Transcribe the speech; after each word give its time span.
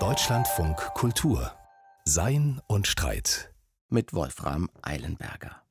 Deutschlandfunk 0.00 0.76
Kultur 0.94 1.52
Sein 2.04 2.60
und 2.66 2.88
Streit 2.88 3.54
mit 3.88 4.12
Wolfram 4.12 4.68
Eilenberger. 4.82 5.62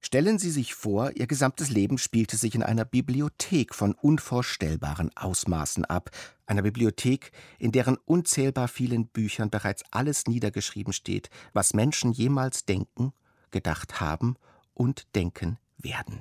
Stellen 0.00 0.38
Sie 0.38 0.50
sich 0.50 0.74
vor, 0.74 1.12
Ihr 1.16 1.26
gesamtes 1.26 1.70
Leben 1.70 1.96
spielte 1.96 2.36
sich 2.36 2.54
in 2.54 2.62
einer 2.62 2.84
Bibliothek 2.84 3.74
von 3.74 3.94
unvorstellbaren 3.94 5.10
Ausmaßen 5.16 5.86
ab, 5.86 6.10
einer 6.44 6.60
Bibliothek, 6.60 7.32
in 7.58 7.72
deren 7.72 7.96
unzählbar 7.96 8.68
vielen 8.68 9.06
Büchern 9.06 9.48
bereits 9.48 9.82
alles 9.90 10.26
niedergeschrieben 10.26 10.92
steht, 10.92 11.30
was 11.54 11.72
Menschen 11.72 12.12
jemals 12.12 12.66
denken, 12.66 13.14
gedacht 13.50 14.02
haben 14.02 14.36
und 14.74 15.14
denken 15.14 15.58
werden. 15.78 16.20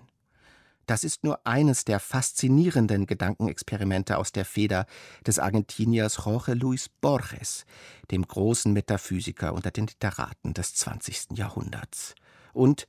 Das 0.90 1.04
ist 1.04 1.24
nur 1.24 1.46
eines 1.46 1.86
der 1.86 2.00
faszinierenden 2.00 3.06
Gedankenexperimente 3.06 4.18
aus 4.18 4.32
der 4.32 4.44
Feder 4.44 4.88
des 5.24 5.38
Argentiniers 5.38 6.26
Jorge 6.26 6.56
Luis 6.56 6.90
Borges, 6.90 7.68
dem 8.10 8.28
großen 8.28 8.74
Metaphysiker 8.74 9.54
unter 9.54 9.70
den 9.70 9.86
Literaten 9.86 10.56
des 10.56 10.74
20. 10.74 11.38
Jahrhunderts. 11.38 12.16
Und 12.54 12.88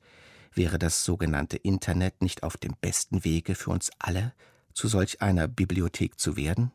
wäre 0.51 0.79
das 0.79 1.03
sogenannte 1.03 1.57
Internet 1.57 2.23
nicht 2.23 2.41
auf 2.41 2.57
dem 2.57 2.73
besten 2.81 3.23
Wege 3.23 3.53
für 3.53 3.69
uns 3.69 3.91
alle, 3.99 4.33
zu 4.73 4.87
solch 4.87 5.21
einer 5.21 5.47
Bibliothek 5.47 6.19
zu 6.19 6.35
werden? 6.35 6.71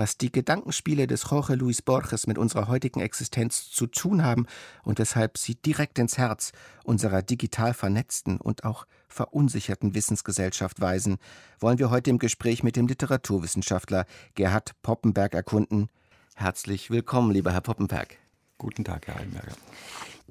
Was 0.00 0.16
die 0.16 0.32
Gedankenspiele 0.32 1.06
des 1.06 1.28
Jorge 1.28 1.56
Luis 1.56 1.82
Borges 1.82 2.26
mit 2.26 2.38
unserer 2.38 2.68
heutigen 2.68 3.00
Existenz 3.00 3.70
zu 3.70 3.86
tun 3.86 4.24
haben 4.24 4.46
und 4.82 4.98
weshalb 4.98 5.36
sie 5.36 5.56
direkt 5.56 5.98
ins 5.98 6.16
Herz 6.16 6.52
unserer 6.84 7.20
digital 7.20 7.74
vernetzten 7.74 8.38
und 8.40 8.64
auch 8.64 8.86
verunsicherten 9.08 9.94
Wissensgesellschaft 9.94 10.80
weisen, 10.80 11.18
wollen 11.58 11.78
wir 11.78 11.90
heute 11.90 12.08
im 12.08 12.18
Gespräch 12.18 12.62
mit 12.62 12.76
dem 12.76 12.86
Literaturwissenschaftler 12.86 14.06
Gerhard 14.36 14.72
Poppenberg 14.80 15.34
erkunden. 15.34 15.90
Herzlich 16.34 16.88
willkommen, 16.88 17.30
lieber 17.30 17.52
Herr 17.52 17.60
Poppenberg. 17.60 18.16
Guten 18.56 18.84
Tag, 18.84 19.06
Herr 19.06 19.18
Einberger. 19.18 19.52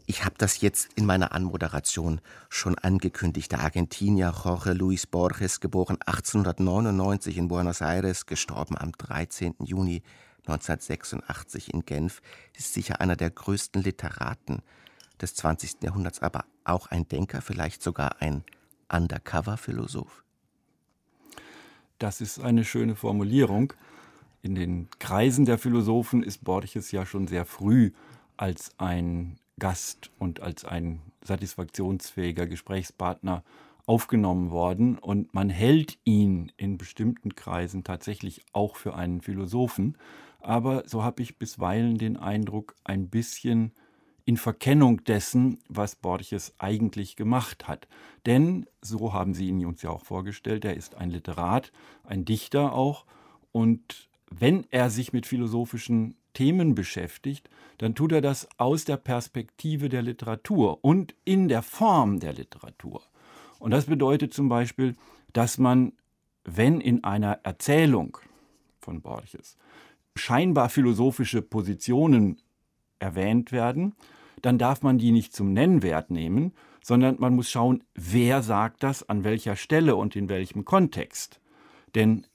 Ich 0.10 0.26
habe 0.26 0.34
das 0.40 0.62
jetzt 0.62 0.90
in 0.96 1.06
meiner 1.06 1.34
Anmoderation 1.34 2.20
schon 2.50 2.76
angekündigt. 2.80 3.52
Der 3.52 3.60
Argentinier 3.60 4.34
Jorge 4.44 4.74
Luis 4.74 5.06
Borges, 5.06 5.60
geboren 5.60 6.00
1899 6.04 7.38
in 7.38 7.48
Buenos 7.48 7.82
Aires, 7.82 8.26
gestorben 8.26 8.76
am 8.76 8.92
13. 8.94 9.54
Juni 9.64 10.02
1986 10.48 11.72
in 11.76 11.86
Genf, 11.86 12.24
ist 12.58 12.74
sicher 12.74 13.02
einer 13.02 13.16
der 13.16 13.30
größten 13.30 13.84
Literaten 13.84 14.64
des 15.22 15.36
20. 15.36 15.84
Jahrhunderts, 15.84 16.24
aber 16.24 16.46
auch 16.64 16.88
ein 16.88 17.08
Denker, 17.08 17.44
vielleicht 17.44 17.84
sogar 17.84 18.20
ein 18.20 18.44
Undercover-Philosoph. 18.92 20.24
Das 22.00 22.20
ist 22.20 22.40
eine 22.40 22.66
schöne 22.66 22.96
Formulierung. 22.96 23.74
In 24.42 24.56
den 24.56 24.88
Kreisen 24.98 25.46
der 25.46 25.60
Philosophen 25.60 26.24
ist 26.24 26.44
Borges 26.44 26.90
ja 26.92 27.06
schon 27.06 27.28
sehr 27.28 27.46
früh 27.46 27.92
als 28.38 28.72
ein 28.80 29.38
Gast 29.60 30.12
und 30.18 30.40
als 30.40 30.66
ein 30.66 31.02
satisfaktionsfähiger 31.24 32.48
Gesprächspartner 32.48 33.44
aufgenommen 33.86 34.52
worden. 34.52 34.98
Und 34.98 35.34
man 35.34 35.50
hält 35.50 35.98
ihn 36.04 36.52
in 36.58 36.78
bestimmten 36.78 37.36
Kreisen 37.36 37.84
tatsächlich 37.84 38.42
auch 38.54 38.76
für 38.76 38.96
einen 38.96 39.22
Philosophen, 39.22 39.98
aber 40.42 40.84
so 40.88 41.04
habe 41.04 41.22
ich 41.22 41.38
bisweilen 41.38 41.98
den 41.98 42.16
Eindruck, 42.18 42.76
ein 42.84 43.10
bisschen 43.10 43.74
in 44.26 44.38
Verkennung 44.38 45.04
dessen, 45.04 45.58
was 45.68 45.96
Borges 45.96 46.54
eigentlich 46.60 47.16
gemacht 47.16 47.68
hat. 47.68 47.88
Denn, 48.26 48.68
so 48.80 49.12
haben 49.12 49.34
Sie 49.34 49.48
ihn 49.48 49.66
uns 49.66 49.82
ja 49.82 49.90
auch 49.90 50.06
vorgestellt, 50.06 50.66
er 50.66 50.78
ist 50.78 50.96
ein 50.96 51.10
Literat, 51.10 51.72
ein 52.04 52.26
Dichter 52.26 52.74
auch. 52.74 53.06
Und 53.52 54.08
wenn 54.30 54.68
er 54.70 54.92
sich 54.92 55.14
mit 55.14 55.26
philosophischen 55.26 56.16
Themen 56.40 56.74
beschäftigt, 56.74 57.50
dann 57.80 57.96
tut 57.96 58.14
er 58.14 58.22
das 58.22 58.48
aus 58.58 58.86
der 58.86 58.96
Perspektive 58.96 59.90
der 59.90 60.02
Literatur 60.02 60.80
und 60.82 61.14
in 61.26 61.50
der 61.50 61.62
Form 61.62 62.22
der 62.22 62.32
Literatur. 62.32 63.02
Und 63.60 63.72
das 63.72 63.88
bedeutet 63.88 64.34
zum 64.34 64.48
Beispiel, 64.48 64.96
dass 65.34 65.58
man, 65.58 65.92
wenn 66.46 66.80
in 66.80 67.04
einer 67.04 67.42
Erzählung 67.44 68.18
von 68.80 69.02
Borges 69.02 69.58
scheinbar 70.16 70.70
philosophische 70.70 71.42
Positionen 71.42 72.38
erwähnt 73.00 73.52
werden, 73.52 73.94
dann 74.42 74.58
darf 74.58 74.82
man 74.82 74.98
die 74.98 75.12
nicht 75.12 75.36
zum 75.36 75.52
Nennwert 75.52 76.10
nehmen, 76.10 76.54
sondern 76.82 77.18
man 77.20 77.36
muss 77.36 77.52
schauen, 77.52 77.84
wer 77.96 78.44
sagt 78.44 78.84
das, 78.84 79.10
an 79.10 79.26
welcher 79.26 79.58
Stelle 79.58 79.98
und 79.98 80.16
in 80.16 80.30
welchem 80.30 80.64
Kontext. 80.64 81.42
Denn 81.96 82.26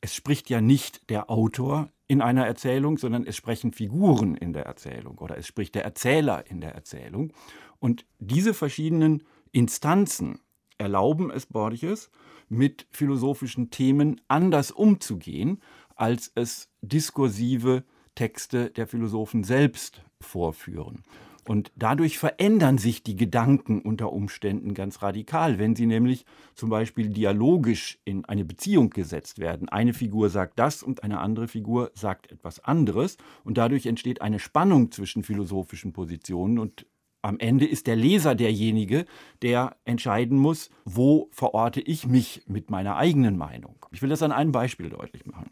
es 0.00 0.16
spricht 0.16 0.50
ja 0.50 0.60
nicht 0.60 1.08
der 1.10 1.30
Autor 1.30 1.90
in 2.08 2.22
einer 2.22 2.46
Erzählung, 2.46 2.98
sondern 2.98 3.26
es 3.26 3.36
sprechen 3.36 3.72
Figuren 3.72 4.36
in 4.36 4.52
der 4.52 4.64
Erzählung 4.66 5.18
oder 5.18 5.36
es 5.36 5.46
spricht 5.46 5.74
der 5.74 5.84
Erzähler 5.84 6.44
in 6.48 6.60
der 6.60 6.74
Erzählung. 6.74 7.32
Und 7.78 8.06
diese 8.18 8.54
verschiedenen 8.54 9.24
Instanzen 9.52 10.38
erlauben 10.78 11.30
es 11.30 11.46
Borges, 11.46 12.10
mit 12.48 12.86
philosophischen 12.90 13.70
Themen 13.70 14.20
anders 14.28 14.70
umzugehen, 14.70 15.60
als 15.96 16.30
es 16.34 16.70
diskursive 16.80 17.84
Texte 18.14 18.70
der 18.70 18.86
Philosophen 18.86 19.42
selbst 19.42 20.02
vorführen. 20.20 21.02
Und 21.48 21.70
dadurch 21.76 22.18
verändern 22.18 22.76
sich 22.76 23.04
die 23.04 23.14
Gedanken 23.14 23.80
unter 23.80 24.12
Umständen 24.12 24.74
ganz 24.74 25.00
radikal, 25.02 25.58
wenn 25.58 25.76
sie 25.76 25.86
nämlich 25.86 26.24
zum 26.54 26.70
Beispiel 26.70 27.08
dialogisch 27.08 27.98
in 28.04 28.24
eine 28.24 28.44
Beziehung 28.44 28.90
gesetzt 28.90 29.38
werden. 29.38 29.68
Eine 29.68 29.94
Figur 29.94 30.28
sagt 30.28 30.58
das 30.58 30.82
und 30.82 31.04
eine 31.04 31.20
andere 31.20 31.46
Figur 31.46 31.92
sagt 31.94 32.32
etwas 32.32 32.58
anderes. 32.64 33.16
Und 33.44 33.58
dadurch 33.58 33.86
entsteht 33.86 34.22
eine 34.22 34.40
Spannung 34.40 34.90
zwischen 34.90 35.22
philosophischen 35.22 35.92
Positionen 35.92 36.58
und 36.58 36.86
am 37.22 37.40
Ende 37.40 37.66
ist 37.66 37.88
der 37.88 37.96
Leser 37.96 38.36
derjenige, 38.36 39.04
der 39.42 39.76
entscheiden 39.84 40.38
muss, 40.38 40.70
wo 40.84 41.28
verorte 41.32 41.80
ich 41.80 42.06
mich 42.06 42.42
mit 42.46 42.70
meiner 42.70 42.96
eigenen 42.96 43.36
Meinung. 43.36 43.84
Ich 43.90 44.00
will 44.00 44.10
das 44.10 44.22
an 44.22 44.30
einem 44.30 44.52
Beispiel 44.52 44.90
deutlich 44.90 45.26
machen. 45.26 45.50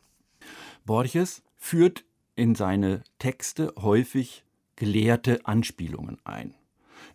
Borges 0.85 1.43
führt 1.57 2.05
in 2.37 2.55
seine 2.55 3.03
Texte 3.19 3.73
häufig 3.77 4.45
gelehrte 4.77 5.45
Anspielungen 5.47 6.19
ein. 6.25 6.55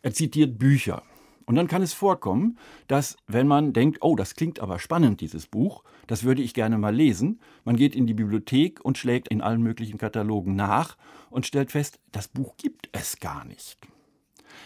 Er 0.02 0.14
zitiert 0.14 0.58
Bücher. 0.58 1.04
Und 1.46 1.56
dann 1.56 1.68
kann 1.68 1.82
es 1.82 1.94
vorkommen, 1.94 2.60
dass 2.88 3.18
wenn 3.26 3.48
man 3.48 3.74
denkt, 3.74 4.00
oh, 4.02 4.16
das 4.16 4.36
klingt 4.36 4.60
aber 4.60 4.78
spannend, 4.78 5.20
dieses 5.20 5.48
Buch, 5.48 5.84
das 6.06 6.24
würde 6.24 6.44
ich 6.44 6.54
gerne 6.54 6.78
mal 6.78 6.96
lesen, 6.96 7.40
man 7.66 7.76
geht 7.76 7.96
in 7.96 8.06
die 8.06 8.14
Bibliothek 8.14 8.86
und 8.86 9.00
schlägt 9.00 9.30
in 9.30 9.42
allen 9.42 9.64
möglichen 9.64 9.98
Katalogen 9.98 10.56
nach 10.56 10.96
und 11.32 11.48
stellt 11.48 11.72
fest, 11.72 12.00
das 12.12 12.28
Buch 12.28 12.56
gibt 12.58 12.90
es 12.92 13.20
gar 13.20 13.46
nicht. 13.46 13.80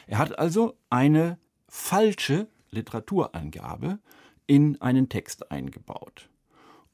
Er 0.08 0.18
hat 0.18 0.38
also 0.38 0.78
eine 0.90 1.38
falsche 1.70 2.48
Literaturangabe 2.72 4.00
in 4.46 4.82
einen 4.82 5.08
Text 5.08 5.52
eingebaut. 5.52 6.30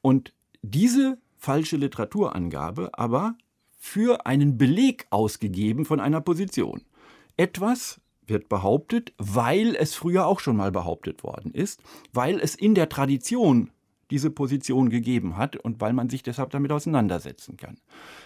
Und 0.02 0.32
diese 0.62 1.18
falsche 1.36 1.76
Literaturangabe 1.76 2.90
aber 2.92 3.34
für 3.82 4.26
einen 4.26 4.58
Beleg 4.58 5.06
ausgegeben 5.08 5.86
von 5.86 6.00
einer 6.00 6.20
Position. 6.20 6.82
Etwas 7.38 7.98
wird 8.26 8.50
behauptet, 8.50 9.14
weil 9.16 9.74
es 9.74 9.94
früher 9.94 10.26
auch 10.26 10.38
schon 10.38 10.54
mal 10.54 10.70
behauptet 10.70 11.24
worden 11.24 11.50
ist, 11.52 11.82
weil 12.12 12.38
es 12.40 12.54
in 12.54 12.74
der 12.74 12.90
Tradition 12.90 13.70
diese 14.10 14.30
Position 14.30 14.90
gegeben 14.90 15.38
hat 15.38 15.56
und 15.56 15.80
weil 15.80 15.94
man 15.94 16.10
sich 16.10 16.22
deshalb 16.22 16.50
damit 16.50 16.70
auseinandersetzen 16.72 17.56
kann. 17.56 17.80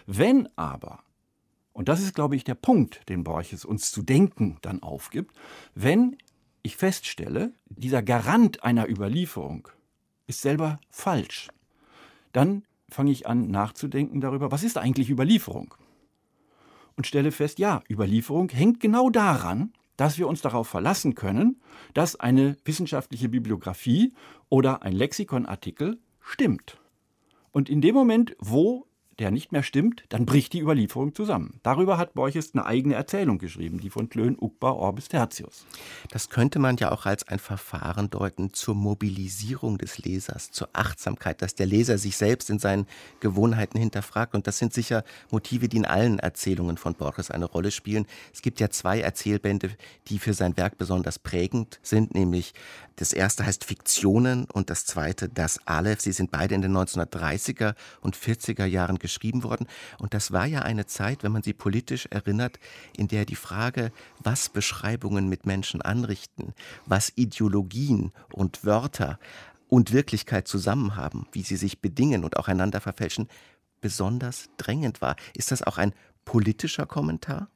Wenn 0.06 0.48
aber, 0.56 1.04
und 1.72 1.88
das 1.88 2.02
ist, 2.02 2.16
glaube 2.16 2.34
ich, 2.34 2.42
der 2.42 2.56
Punkt, 2.56 3.08
den 3.08 3.22
Borches 3.22 3.64
uns 3.64 3.92
zu 3.92 4.02
denken 4.02 4.58
dann 4.60 4.82
aufgibt, 4.82 5.36
wenn 5.76 6.16
ich 6.64 6.76
feststelle, 6.76 7.52
dieser 7.68 8.02
Garant 8.02 8.64
einer 8.64 8.90
Überlieferung 8.90 9.68
ist 10.26 10.40
selber 10.40 10.80
falsch, 10.90 11.48
dann 12.32 12.64
fange 12.94 13.10
ich 13.10 13.26
an 13.26 13.50
nachzudenken 13.50 14.20
darüber, 14.20 14.50
was 14.50 14.62
ist 14.62 14.78
eigentlich 14.78 15.10
Überlieferung? 15.10 15.74
Und 16.96 17.06
stelle 17.06 17.32
fest, 17.32 17.58
ja, 17.58 17.82
Überlieferung 17.90 18.48
hängt 18.48 18.80
genau 18.80 19.10
daran, 19.10 19.72
dass 19.96 20.18
wir 20.18 20.28
uns 20.28 20.40
darauf 20.40 20.68
verlassen 20.68 21.14
können, 21.14 21.60
dass 21.92 22.16
eine 22.16 22.56
wissenschaftliche 22.64 23.28
Bibliografie 23.28 24.12
oder 24.48 24.82
ein 24.82 24.92
Lexikonartikel 24.92 25.98
stimmt. 26.20 26.78
Und 27.52 27.68
in 27.68 27.80
dem 27.80 27.94
Moment, 27.94 28.36
wo 28.38 28.86
der 29.18 29.30
nicht 29.30 29.52
mehr 29.52 29.62
stimmt, 29.62 30.04
dann 30.08 30.26
bricht 30.26 30.52
die 30.52 30.60
Überlieferung 30.60 31.14
zusammen. 31.14 31.60
Darüber 31.62 31.98
hat 31.98 32.14
Borges 32.14 32.54
eine 32.54 32.66
eigene 32.66 32.94
Erzählung 32.94 33.38
geschrieben, 33.38 33.80
die 33.80 33.90
von 33.90 34.08
Klön 34.08 34.36
Ukba 34.40 34.70
Orbis 34.70 35.08
Tertius. 35.08 35.66
Das 36.10 36.30
könnte 36.30 36.58
man 36.58 36.76
ja 36.76 36.92
auch 36.92 37.06
als 37.06 37.26
ein 37.28 37.38
Verfahren 37.38 38.10
deuten 38.10 38.52
zur 38.52 38.74
Mobilisierung 38.74 39.78
des 39.78 39.98
Lesers, 39.98 40.50
zur 40.50 40.68
Achtsamkeit, 40.72 41.42
dass 41.42 41.54
der 41.54 41.66
Leser 41.66 41.98
sich 41.98 42.16
selbst 42.16 42.50
in 42.50 42.58
seinen 42.58 42.86
Gewohnheiten 43.20 43.78
hinterfragt. 43.78 44.34
Und 44.34 44.46
das 44.46 44.58
sind 44.58 44.72
sicher 44.72 45.04
Motive, 45.30 45.68
die 45.68 45.78
in 45.78 45.86
allen 45.86 46.18
Erzählungen 46.18 46.76
von 46.76 46.94
Borges 46.94 47.30
eine 47.30 47.44
Rolle 47.44 47.70
spielen. 47.70 48.06
Es 48.32 48.42
gibt 48.42 48.60
ja 48.60 48.70
zwei 48.70 49.00
Erzählbände, 49.00 49.70
die 50.08 50.18
für 50.18 50.34
sein 50.34 50.56
Werk 50.56 50.78
besonders 50.78 51.18
prägend 51.18 51.78
sind, 51.82 52.14
nämlich 52.14 52.54
das 52.96 53.12
erste 53.12 53.44
heißt 53.44 53.64
Fiktionen 53.64 54.46
und 54.52 54.70
das 54.70 54.86
zweite 54.86 55.28
das 55.28 55.66
Aleph. 55.66 56.00
Sie 56.00 56.12
sind 56.12 56.30
beide 56.30 56.54
in 56.54 56.62
den 56.62 56.76
1930er 56.76 57.74
und 58.00 58.16
40er 58.16 58.66
Jahren 58.66 58.98
geschrieben 59.04 59.42
worden. 59.42 59.66
Und 59.98 60.14
das 60.14 60.32
war 60.32 60.46
ja 60.46 60.62
eine 60.62 60.86
Zeit, 60.86 61.22
wenn 61.22 61.32
man 61.32 61.42
sie 61.42 61.52
politisch 61.52 62.06
erinnert, 62.06 62.58
in 62.96 63.06
der 63.06 63.26
die 63.26 63.36
Frage, 63.36 63.92
was 64.18 64.48
Beschreibungen 64.48 65.28
mit 65.28 65.44
Menschen 65.44 65.82
anrichten, 65.82 66.54
was 66.86 67.12
Ideologien 67.14 68.12
und 68.32 68.64
Wörter 68.64 69.18
und 69.68 69.92
Wirklichkeit 69.92 70.48
zusammen 70.48 70.96
haben, 70.96 71.26
wie 71.32 71.42
sie 71.42 71.56
sich 71.56 71.82
bedingen 71.82 72.24
und 72.24 72.38
auch 72.38 72.48
einander 72.48 72.80
verfälschen, 72.80 73.28
besonders 73.82 74.48
drängend 74.56 75.02
war. 75.02 75.16
Ist 75.34 75.52
das 75.52 75.62
auch 75.62 75.76
ein 75.76 75.92
politischer 76.24 76.86
Kommentar? 76.86 77.48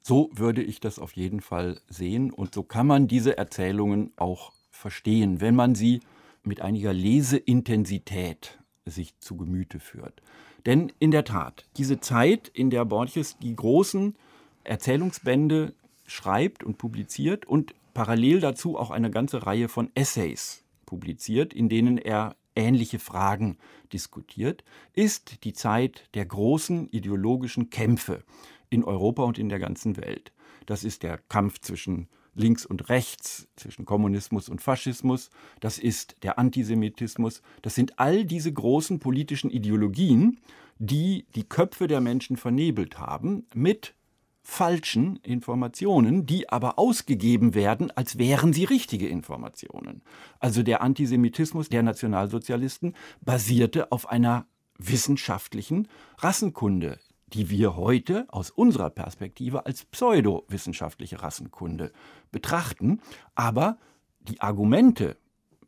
So 0.00 0.30
würde 0.32 0.62
ich 0.62 0.80
das 0.80 0.98
auf 0.98 1.12
jeden 1.12 1.40
Fall 1.42 1.82
sehen 1.86 2.30
und 2.30 2.54
so 2.54 2.62
kann 2.62 2.86
man 2.86 3.08
diese 3.08 3.36
Erzählungen 3.36 4.10
auch 4.16 4.52
verstehen, 4.70 5.42
wenn 5.42 5.54
man 5.54 5.74
sie 5.74 6.00
mit 6.44 6.62
einiger 6.62 6.94
Leseintensität 6.94 8.58
sich 8.84 9.18
zu 9.18 9.36
Gemüte 9.36 9.78
führt. 9.80 10.22
Denn 10.66 10.92
in 10.98 11.10
der 11.10 11.24
Tat, 11.24 11.64
diese 11.76 12.00
Zeit, 12.00 12.48
in 12.48 12.70
der 12.70 12.84
Borges 12.84 13.36
die 13.38 13.56
großen 13.56 14.16
Erzählungsbände 14.64 15.74
schreibt 16.06 16.62
und 16.62 16.78
publiziert 16.78 17.46
und 17.46 17.74
parallel 17.94 18.40
dazu 18.40 18.78
auch 18.78 18.90
eine 18.90 19.10
ganze 19.10 19.44
Reihe 19.46 19.68
von 19.68 19.90
Essays 19.94 20.64
publiziert, 20.86 21.52
in 21.52 21.68
denen 21.68 21.98
er 21.98 22.36
ähnliche 22.54 22.98
Fragen 22.98 23.58
diskutiert, 23.92 24.62
ist 24.92 25.44
die 25.44 25.52
Zeit 25.52 26.08
der 26.14 26.26
großen 26.26 26.88
ideologischen 26.90 27.70
Kämpfe 27.70 28.24
in 28.70 28.84
Europa 28.84 29.22
und 29.22 29.38
in 29.38 29.48
der 29.48 29.58
ganzen 29.58 29.96
Welt. 29.96 30.32
Das 30.66 30.84
ist 30.84 31.02
der 31.02 31.18
Kampf 31.18 31.60
zwischen 31.60 32.08
links 32.34 32.64
und 32.64 32.88
rechts, 32.88 33.48
zwischen 33.56 33.84
Kommunismus 33.84 34.48
und 34.48 34.60
Faschismus, 34.60 35.30
das 35.60 35.78
ist 35.78 36.16
der 36.22 36.38
Antisemitismus, 36.38 37.42
das 37.62 37.74
sind 37.74 37.98
all 37.98 38.24
diese 38.24 38.52
großen 38.52 38.98
politischen 38.98 39.50
Ideologien, 39.50 40.40
die 40.78 41.26
die 41.34 41.44
Köpfe 41.44 41.86
der 41.86 42.00
Menschen 42.00 42.36
vernebelt 42.36 42.98
haben 42.98 43.46
mit 43.54 43.94
falschen 44.42 45.16
Informationen, 45.16 46.26
die 46.26 46.48
aber 46.48 46.78
ausgegeben 46.78 47.54
werden, 47.54 47.90
als 47.92 48.18
wären 48.18 48.52
sie 48.52 48.64
richtige 48.64 49.06
Informationen. 49.06 50.02
Also 50.40 50.62
der 50.62 50.82
Antisemitismus 50.82 51.68
der 51.68 51.82
Nationalsozialisten 51.84 52.94
basierte 53.20 53.92
auf 53.92 54.08
einer 54.08 54.46
wissenschaftlichen 54.78 55.86
Rassenkunde, 56.18 56.98
die 57.32 57.50
wir 57.50 57.76
heute 57.76 58.26
aus 58.28 58.50
unserer 58.50 58.90
Perspektive 58.90 59.66
als 59.66 59.84
pseudowissenschaftliche 59.84 61.22
Rassenkunde 61.22 61.92
betrachten. 62.30 63.00
Aber 63.34 63.78
die 64.20 64.40
Argumente, 64.40 65.16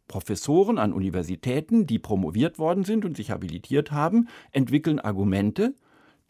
Professoren 0.07 0.79
an 0.79 0.93
Universitäten, 0.93 1.87
die 1.87 1.99
promoviert 1.99 2.59
worden 2.59 2.85
sind 2.85 3.05
und 3.05 3.17
sich 3.17 3.31
habilitiert 3.31 3.91
haben, 3.91 4.29
entwickeln 4.53 5.01
Argumente, 5.01 5.75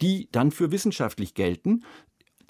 die 0.01 0.29
dann 0.31 0.51
für 0.51 0.71
wissenschaftlich 0.71 1.33
gelten. 1.33 1.83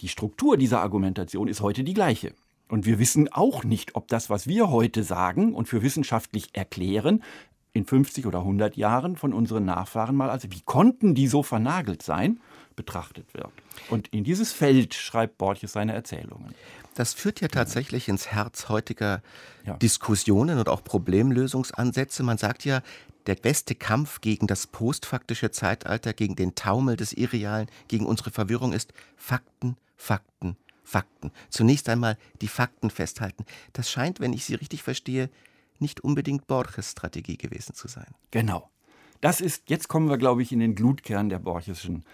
Die 0.02 0.08
Struktur 0.08 0.58
dieser 0.58 0.82
Argumentation 0.82 1.48
ist 1.48 1.62
heute 1.62 1.84
die 1.84 1.94
gleiche. 1.94 2.34
Und 2.68 2.86
wir 2.86 3.00
wissen 3.00 3.32
auch 3.32 3.64
nicht, 3.64 3.96
ob 3.96 4.08
das, 4.08 4.30
was 4.30 4.48
wir 4.48 4.70
heute 4.70 5.04
sagen 5.04 5.54
und 5.54 5.68
für 5.68 5.82
wissenschaftlich 5.82 6.50
erklären, 6.54 7.24
in 7.74 7.86
50 7.86 8.26
oder 8.26 8.40
100 8.40 8.78
Jahren 8.78 9.18
von 9.18 9.34
unseren 9.34 9.66
Nachfahren 9.66 10.16
mal, 10.16 10.30
also 10.30 10.50
wie 10.50 10.62
konnten 10.62 11.14
die 11.14 11.28
so 11.28 11.44
vernagelt 11.44 12.02
sein, 12.02 12.40
betrachtet 12.75 13.33
wird. 13.33 13.51
Und 13.89 14.07
in 14.10 14.24
dieses 14.24 14.51
Feld 14.51 14.94
schreibt 14.94 15.38
Borges 15.38 15.74
seine 15.74 15.94
Erzählungen. 15.94 16.54
Das 16.95 17.13
führt 17.13 17.42
ja 17.42 17.50
tatsächlich 17.50 18.07
ins 18.07 18.27
Herz 18.27 18.69
heutiger 18.69 19.22
ja. 19.66 19.75
Diskussionen 19.77 20.60
und 20.60 20.69
auch 20.69 20.83
Problemlösungsansätze. 20.83 22.24
Man 22.24 22.38
sagt 22.38 22.63
ja, 22.63 22.81
der 23.27 23.36
beste 23.36 23.75
Kampf 23.75 24.22
gegen 24.22 24.48
das 24.48 24.68
postfaktische 24.68 25.51
Zeitalter, 25.51 26.13
gegen 26.13 26.36
den 26.36 26.56
Taumel 26.56 26.95
des 26.95 27.13
Irrealen, 27.13 27.68
gegen 27.88 28.06
unsere 28.06 28.31
Verwirrung 28.31 28.72
ist 28.72 28.94
Fakten, 29.18 29.77
Fakten, 29.98 30.57
Fakten. 30.83 31.31
Zunächst 31.50 31.89
einmal 31.89 32.18
die 32.42 32.48
Fakten 32.48 32.89
festhalten. 32.89 33.45
Das 33.74 33.89
scheint, 33.89 34.19
wenn 34.19 34.33
ich 34.33 34.45
Sie 34.45 34.56
richtig 34.56 34.83
verstehe, 34.83 35.30
nicht 35.80 36.01
unbedingt 36.01 36.48
Borges 36.48 36.92
Strategie 36.92 37.38
gewesen 37.38 37.74
zu 37.75 37.88
sein. 37.88 38.07
Genau. 38.31 38.69
Das 39.22 39.42
ist, 39.42 39.69
jetzt 39.69 39.88
kommen 39.88 40.10
wir, 40.10 40.18
glaube 40.18 40.42
ich, 40.42 40.51
in 40.51 40.60
den 40.60 40.75
Glutkern 40.75 41.30
der 41.30 41.39
Borgesischen 41.39 42.06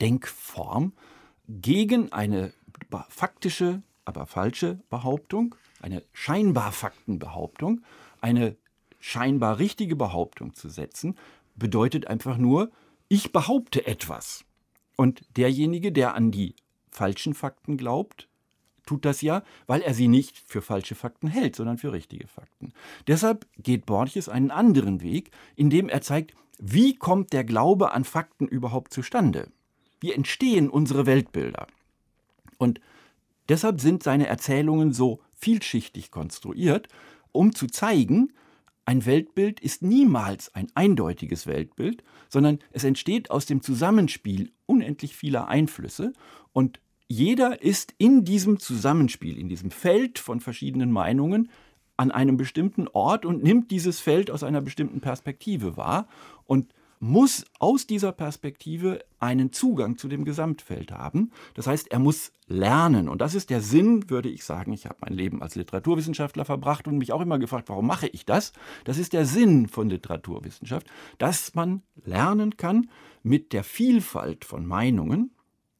Denkform 0.00 0.92
gegen 1.48 2.12
eine 2.12 2.52
faktische, 3.08 3.82
aber 4.04 4.26
falsche 4.26 4.80
Behauptung, 4.90 5.54
eine 5.80 6.02
scheinbar 6.12 6.72
Faktenbehauptung, 6.72 7.82
eine 8.20 8.56
scheinbar 9.00 9.58
richtige 9.58 9.96
Behauptung 9.96 10.54
zu 10.54 10.68
setzen, 10.68 11.16
bedeutet 11.56 12.06
einfach 12.06 12.38
nur, 12.38 12.70
ich 13.08 13.32
behaupte 13.32 13.86
etwas. 13.86 14.44
Und 14.96 15.24
derjenige, 15.36 15.92
der 15.92 16.14
an 16.14 16.30
die 16.30 16.54
falschen 16.90 17.34
Fakten 17.34 17.76
glaubt, 17.76 18.28
tut 18.86 19.04
das 19.04 19.22
ja, 19.22 19.42
weil 19.66 19.82
er 19.82 19.94
sie 19.94 20.08
nicht 20.08 20.38
für 20.38 20.62
falsche 20.62 20.94
Fakten 20.94 21.28
hält, 21.28 21.56
sondern 21.56 21.78
für 21.78 21.92
richtige 21.92 22.28
Fakten. 22.28 22.72
Deshalb 23.06 23.46
geht 23.58 23.86
Borges 23.86 24.28
einen 24.28 24.50
anderen 24.50 25.00
Weg, 25.02 25.30
indem 25.56 25.88
er 25.88 26.02
zeigt, 26.02 26.34
wie 26.58 26.94
kommt 26.94 27.32
der 27.32 27.44
Glaube 27.44 27.92
an 27.92 28.04
Fakten 28.04 28.46
überhaupt 28.46 28.92
zustande? 28.92 29.50
Wie 30.04 30.12
entstehen 30.12 30.68
unsere 30.68 31.06
Weltbilder? 31.06 31.66
Und 32.58 32.78
deshalb 33.48 33.80
sind 33.80 34.02
seine 34.02 34.26
Erzählungen 34.26 34.92
so 34.92 35.22
vielschichtig 35.32 36.10
konstruiert, 36.10 36.88
um 37.32 37.54
zu 37.54 37.68
zeigen, 37.68 38.34
ein 38.84 39.06
Weltbild 39.06 39.60
ist 39.60 39.80
niemals 39.80 40.54
ein 40.54 40.66
eindeutiges 40.74 41.46
Weltbild, 41.46 42.04
sondern 42.28 42.58
es 42.70 42.84
entsteht 42.84 43.30
aus 43.30 43.46
dem 43.46 43.62
Zusammenspiel 43.62 44.52
unendlich 44.66 45.16
vieler 45.16 45.48
Einflüsse 45.48 46.12
und 46.52 46.80
jeder 47.08 47.62
ist 47.62 47.94
in 47.96 48.26
diesem 48.26 48.58
Zusammenspiel, 48.58 49.38
in 49.38 49.48
diesem 49.48 49.70
Feld 49.70 50.18
von 50.18 50.40
verschiedenen 50.40 50.92
Meinungen 50.92 51.50
an 51.96 52.10
einem 52.10 52.36
bestimmten 52.36 52.88
Ort 52.88 53.24
und 53.24 53.42
nimmt 53.42 53.70
dieses 53.70 54.00
Feld 54.00 54.30
aus 54.30 54.42
einer 54.42 54.60
bestimmten 54.60 55.00
Perspektive 55.00 55.78
wahr 55.78 56.08
und 56.44 56.74
muss 57.00 57.44
aus 57.58 57.86
dieser 57.86 58.12
Perspektive 58.12 59.04
einen 59.18 59.52
Zugang 59.52 59.98
zu 59.98 60.08
dem 60.08 60.24
Gesamtfeld 60.24 60.92
haben. 60.92 61.30
Das 61.54 61.66
heißt, 61.66 61.90
er 61.90 61.98
muss 61.98 62.32
lernen. 62.46 63.08
Und 63.08 63.20
das 63.20 63.34
ist 63.34 63.50
der 63.50 63.60
Sinn, 63.60 64.10
würde 64.10 64.28
ich 64.28 64.44
sagen. 64.44 64.72
Ich 64.72 64.86
habe 64.86 64.96
mein 65.00 65.12
Leben 65.12 65.42
als 65.42 65.54
Literaturwissenschaftler 65.54 66.44
verbracht 66.44 66.86
und 66.88 66.98
mich 66.98 67.12
auch 67.12 67.20
immer 67.20 67.38
gefragt, 67.38 67.68
warum 67.68 67.86
mache 67.86 68.08
ich 68.08 68.26
das? 68.26 68.52
Das 68.84 68.98
ist 68.98 69.12
der 69.12 69.26
Sinn 69.26 69.68
von 69.68 69.88
Literaturwissenschaft, 69.88 70.86
dass 71.18 71.54
man 71.54 71.82
lernen 72.04 72.56
kann 72.56 72.88
mit 73.22 73.52
der 73.52 73.64
Vielfalt 73.64 74.44
von 74.44 74.66
Meinungen 74.66 75.32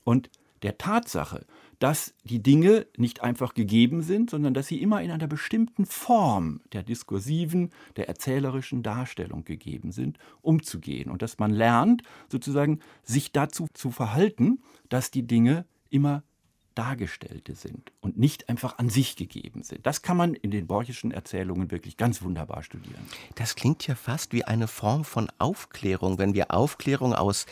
und 0.05 0.31
der 0.63 0.79
Tatsache, 0.79 1.45
dass 1.79 2.15
die 2.25 2.43
Dinge 2.43 2.87
nicht 2.97 3.23
einfach 3.23 3.55
gegeben 3.55 4.03
sind, 4.03 4.31
sondern 4.31 4.55
dass 4.55 4.67
sie 4.67 4.81
immer 4.81 5.03
in 5.03 5.11
einer 5.11 5.27
bestimmten 5.27 5.87
Form 5.87 6.61
der 6.73 6.83
diskursiven, 6.83 7.71
der 7.97 8.09
erzählerischen 8.09 8.83
Darstellung 8.83 9.45
gegeben 9.45 9.93
sind, 9.93 10.19
umzugehen. 10.43 11.11
Und 11.11 11.23
dass 11.23 11.39
man 11.39 11.51
lernt, 11.51 12.03
sozusagen 12.29 12.81
sich 13.03 13.33
dazu 13.33 13.67
zu 13.73 13.91
verhalten, 13.91 14.61
dass 14.89 15.11
die 15.11 15.27
Dinge 15.27 15.67
immer 15.91 16.23
Dargestellte 16.75 17.55
sind 17.55 17.93
und 18.01 18.19
nicht 18.19 18.49
einfach 18.49 18.79
an 18.79 18.89
sich 18.89 19.17
gegeben 19.17 19.63
sind. 19.63 19.87
Das 19.87 20.03
kann 20.03 20.17
man 20.17 20.35
in 20.35 20.51
den 20.51 20.67
Borchischen 20.67 21.11
Erzählungen 21.11 21.71
wirklich 21.71 21.97
ganz 21.97 22.23
wunderbar 22.23 22.63
studieren. 22.63 23.03
Das 23.37 23.55
klingt 23.55 23.87
ja 23.87 23.95
fast 23.95 24.33
wie 24.33 24.45
eine 24.45 24.69
Form 24.69 25.05
von 25.05 25.31
Aufklärung, 25.39 26.19
wenn 26.19 26.35
wir 26.35 26.51
Aufklärung 26.51 27.15
aus 27.15 27.47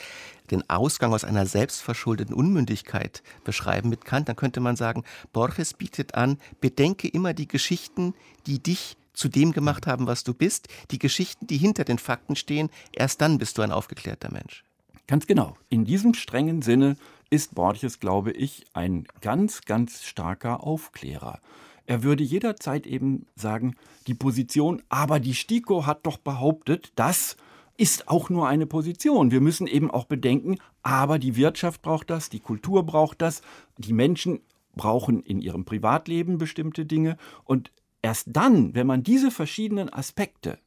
den 0.51 0.69
Ausgang 0.69 1.15
aus 1.15 1.25
einer 1.25 1.47
selbstverschuldeten 1.47 2.35
Unmündigkeit 2.35 3.23
beschreiben 3.45 3.89
mit 3.89 4.05
Kant, 4.05 4.29
dann 4.29 4.37
könnte 4.37 4.61
man 4.61 4.77
sagen, 4.77 5.05
Borges 5.33 5.75
bietet 5.75 6.15
an, 6.15 6.39
bedenke 6.61 7.09
immer 7.09 7.33
die 7.33 7.49
Geschichten, 7.49 8.15
die 8.47 8.63
dich 8.63 8.97
zu 9.15 9.29
dem 9.29 9.53
gemacht 9.53 9.87
haben, 9.87 10.07
was 10.07 10.25
du 10.25 10.35
bist, 10.35 10.69
die 10.91 10.99
Geschichten, 10.99 11.47
die 11.47 11.59
hinter 11.59 11.85
den 11.85 11.99
Fakten 11.99 12.37
stehen, 12.37 12.71
erst 12.93 13.21
dann 13.21 13.39
bist 13.39 13.59
du 13.59 13.63
ein 13.63 13.73
aufgeklärter 13.73 14.33
Mensch. 14.33 14.65
Ganz 15.07 15.27
genau. 15.27 15.57
In 15.69 15.85
diesem 15.85 16.15
strengen 16.15 16.63
Sinne 16.63 16.97
ist 17.33 17.55
Borges, 17.55 17.99
glaube 17.99 18.31
ich, 18.31 18.67
ein 18.75 19.07
ganz, 19.23 19.63
ganz 19.63 20.05
starker 20.05 20.63
Aufklärer. 20.65 21.41
Er 21.87 22.03
würde 22.03 22.23
jederzeit 22.23 22.87
eben 22.87 23.27
sagen, 23.37 23.75
die 24.07 24.13
Position, 24.13 24.83
aber 24.91 25.19
die 25.19 25.35
STIKO 25.35 25.87
hat 25.87 26.07
doch 26.07 26.19
behauptet, 26.19 26.93
das 26.95 27.39
ist 27.79 28.09
auch 28.09 28.29
nur 28.29 28.49
eine 28.49 28.67
Position. 28.67 29.31
Wir 29.31 29.41
müssen 29.41 29.67
eben 29.67 29.91
auch 29.91 30.05
bedenken, 30.05 30.59
aber 30.83 31.19
die 31.19 31.37
Wirtschaft 31.37 31.81
braucht 31.81 32.11
das, 32.11 32.29
die 32.29 32.41
Kultur 32.41 32.85
braucht 32.85 33.23
das, 33.23 33.41
die 33.79 33.95
Menschen 33.95 34.41
brauchen 34.75 35.23
in 35.23 35.41
ihrem 35.41 35.65
Privatleben 35.65 36.37
bestimmte 36.37 36.85
Dinge 36.85 37.17
und 37.45 37.73
erst 38.03 38.29
dann, 38.31 38.75
wenn 38.75 38.87
man 38.87 39.03
diese 39.03 39.31
verschiedenen 39.31 39.91
Aspekte 39.91 40.59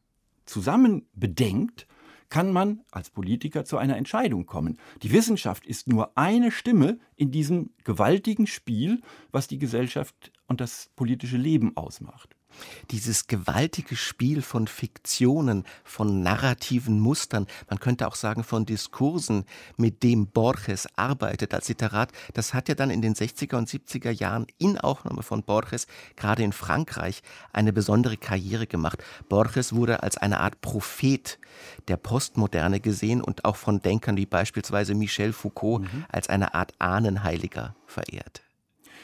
zusammen 0.45 1.05
bedenkt, 1.13 1.85
kann 2.35 2.51
man 2.51 2.81
als 2.91 3.11
Politiker 3.11 3.63
zu 3.63 3.77
einer 3.77 3.95
Entscheidung 3.95 4.45
kommen. 4.45 4.77
Die 5.03 5.13
Wissenschaft 5.13 5.65
ist 5.65 5.87
nur 5.87 6.17
eine 6.17 6.51
Stimme 6.51 6.99
in 7.15 7.31
diesem 7.31 7.69
gewaltigen 7.85 8.45
Spiel, 8.45 9.01
was 9.31 9.47
die 9.47 9.57
Gesellschaft 9.57 10.33
und 10.45 10.59
das 10.59 10.89
politische 10.97 11.37
Leben 11.37 11.77
ausmacht. 11.77 12.34
Dieses 12.91 13.27
gewaltige 13.27 13.95
Spiel 13.95 14.41
von 14.41 14.67
Fiktionen, 14.67 15.65
von 15.83 16.21
narrativen 16.21 16.99
Mustern, 16.99 17.47
man 17.69 17.79
könnte 17.79 18.07
auch 18.07 18.15
sagen 18.15 18.43
von 18.43 18.65
Diskursen, 18.65 19.45
mit 19.77 20.03
dem 20.03 20.27
Borges 20.27 20.87
arbeitet 20.95 21.53
als 21.53 21.67
Literat, 21.67 22.11
das 22.33 22.53
hat 22.53 22.69
ja 22.69 22.75
dann 22.75 22.89
in 22.89 23.01
den 23.01 23.15
60er 23.15 23.57
und 23.57 23.69
70er 23.69 24.11
Jahren 24.11 24.47
in 24.57 24.77
Aufnahme 24.77 25.23
von 25.23 25.43
Borges, 25.43 25.87
gerade 26.15 26.43
in 26.43 26.53
Frankreich, 26.53 27.21
eine 27.53 27.73
besondere 27.73 28.17
Karriere 28.17 28.67
gemacht. 28.67 29.03
Borges 29.29 29.73
wurde 29.73 30.03
als 30.03 30.17
eine 30.17 30.39
Art 30.39 30.61
Prophet 30.61 31.39
der 31.87 31.97
Postmoderne 31.97 32.79
gesehen 32.79 33.21
und 33.21 33.45
auch 33.45 33.55
von 33.55 33.81
Denkern 33.81 34.17
wie 34.17 34.25
beispielsweise 34.25 34.95
Michel 34.95 35.33
Foucault 35.33 35.83
mhm. 35.83 36.05
als 36.09 36.29
eine 36.29 36.53
Art 36.53 36.73
Ahnenheiliger 36.79 37.75
verehrt. 37.85 38.41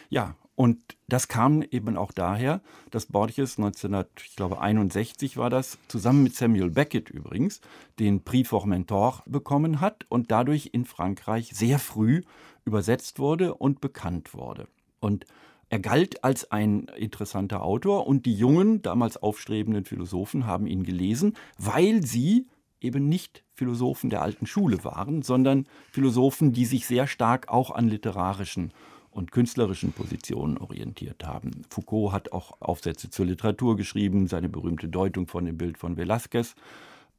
Ja, 0.09 0.35
und 0.61 0.95
das 1.07 1.27
kam 1.27 1.63
eben 1.63 1.97
auch 1.97 2.11
daher, 2.11 2.61
dass 2.91 3.07
Borges 3.07 3.57
1961 3.57 5.35
war 5.35 5.49
das, 5.49 5.79
zusammen 5.87 6.21
mit 6.21 6.35
Samuel 6.35 6.69
Beckett 6.69 7.09
übrigens, 7.09 7.61
den 7.97 8.23
Prix 8.23 8.47
Formentor 8.47 9.23
bekommen 9.25 9.81
hat 9.81 10.05
und 10.07 10.29
dadurch 10.29 10.69
in 10.71 10.85
Frankreich 10.85 11.49
sehr 11.51 11.79
früh 11.79 12.21
übersetzt 12.63 13.17
wurde 13.17 13.55
und 13.55 13.81
bekannt 13.81 14.35
wurde. 14.35 14.67
Und 14.99 15.25
er 15.69 15.79
galt 15.79 16.23
als 16.23 16.51
ein 16.51 16.83
interessanter 16.95 17.63
Autor 17.63 18.05
und 18.05 18.27
die 18.27 18.35
jungen, 18.35 18.83
damals 18.83 19.17
aufstrebenden 19.17 19.85
Philosophen 19.85 20.45
haben 20.45 20.67
ihn 20.67 20.83
gelesen, 20.83 21.33
weil 21.57 22.05
sie 22.05 22.45
eben 22.79 23.09
nicht 23.09 23.43
Philosophen 23.55 24.11
der 24.11 24.21
alten 24.21 24.45
Schule 24.45 24.83
waren, 24.83 25.23
sondern 25.23 25.65
Philosophen, 25.91 26.53
die 26.53 26.65
sich 26.65 26.85
sehr 26.85 27.07
stark 27.07 27.49
auch 27.49 27.71
an 27.71 27.87
literarischen 27.87 28.73
und 29.11 29.31
künstlerischen 29.31 29.91
Positionen 29.91 30.57
orientiert 30.57 31.25
haben. 31.25 31.63
Foucault 31.69 32.13
hat 32.13 32.31
auch 32.31 32.59
Aufsätze 32.61 33.09
zur 33.09 33.25
Literatur 33.25 33.75
geschrieben, 33.75 34.27
seine 34.27 34.49
berühmte 34.49 34.87
Deutung 34.87 35.27
von 35.27 35.45
dem 35.45 35.57
Bild 35.57 35.77
von 35.77 35.97
Velázquez. 35.97 36.55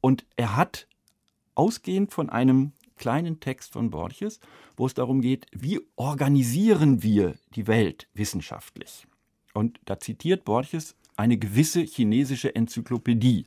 Und 0.00 0.24
er 0.36 0.56
hat, 0.56 0.88
ausgehend 1.54 2.12
von 2.12 2.30
einem 2.30 2.72
kleinen 2.96 3.40
Text 3.40 3.72
von 3.74 3.90
Borges, 3.90 4.40
wo 4.76 4.86
es 4.86 4.94
darum 4.94 5.20
geht, 5.20 5.46
wie 5.52 5.80
organisieren 5.96 7.02
wir 7.02 7.34
die 7.54 7.66
Welt 7.66 8.08
wissenschaftlich. 8.14 9.06
Und 9.54 9.78
da 9.84 10.00
zitiert 10.00 10.44
Borges 10.44 10.96
eine 11.16 11.36
gewisse 11.36 11.80
chinesische 11.80 12.54
Enzyklopädie, 12.54 13.46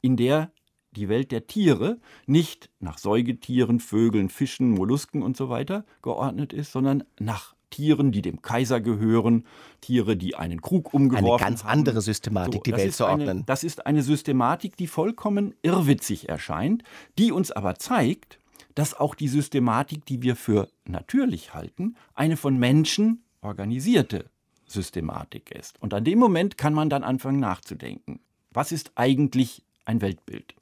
in 0.00 0.16
der 0.16 0.50
die 0.92 1.08
Welt 1.08 1.30
der 1.30 1.46
Tiere 1.46 1.98
nicht 2.26 2.70
nach 2.80 2.98
Säugetieren, 2.98 3.80
Vögeln, 3.80 4.28
Fischen, 4.28 4.70
Mollusken 4.70 5.22
und 5.22 5.36
so 5.36 5.48
weiter 5.48 5.84
geordnet 6.02 6.52
ist, 6.52 6.72
sondern 6.72 7.04
nach 7.18 7.55
Tieren, 7.70 8.12
die 8.12 8.22
dem 8.22 8.42
Kaiser 8.42 8.80
gehören, 8.80 9.44
Tiere, 9.80 10.16
die 10.16 10.36
einen 10.36 10.60
Krug 10.60 10.94
umgeworfen 10.94 11.26
haben. 11.26 11.42
Eine 11.42 11.50
ganz 11.50 11.64
andere 11.64 12.00
Systematik, 12.00 12.54
so, 12.54 12.62
die 12.62 12.72
Welt 12.72 12.94
zu 12.94 13.06
ordnen. 13.06 13.28
Eine, 13.28 13.44
das 13.44 13.64
ist 13.64 13.86
eine 13.86 14.02
Systematik, 14.02 14.76
die 14.76 14.86
vollkommen 14.86 15.54
irrwitzig 15.62 16.28
erscheint, 16.28 16.82
die 17.18 17.32
uns 17.32 17.50
aber 17.50 17.76
zeigt, 17.76 18.38
dass 18.74 18.94
auch 18.94 19.14
die 19.14 19.28
Systematik, 19.28 20.04
die 20.04 20.22
wir 20.22 20.36
für 20.36 20.68
natürlich 20.84 21.54
halten, 21.54 21.96
eine 22.14 22.36
von 22.36 22.58
Menschen 22.58 23.22
organisierte 23.40 24.30
Systematik 24.66 25.50
ist. 25.50 25.80
Und 25.80 25.94
an 25.94 26.04
dem 26.04 26.18
Moment 26.18 26.58
kann 26.58 26.74
man 26.74 26.90
dann 26.90 27.02
anfangen 27.04 27.40
nachzudenken. 27.40 28.20
Was 28.50 28.72
ist 28.72 28.92
eigentlich 28.94 29.62
ein 29.84 30.00
Weltbild? 30.00 30.54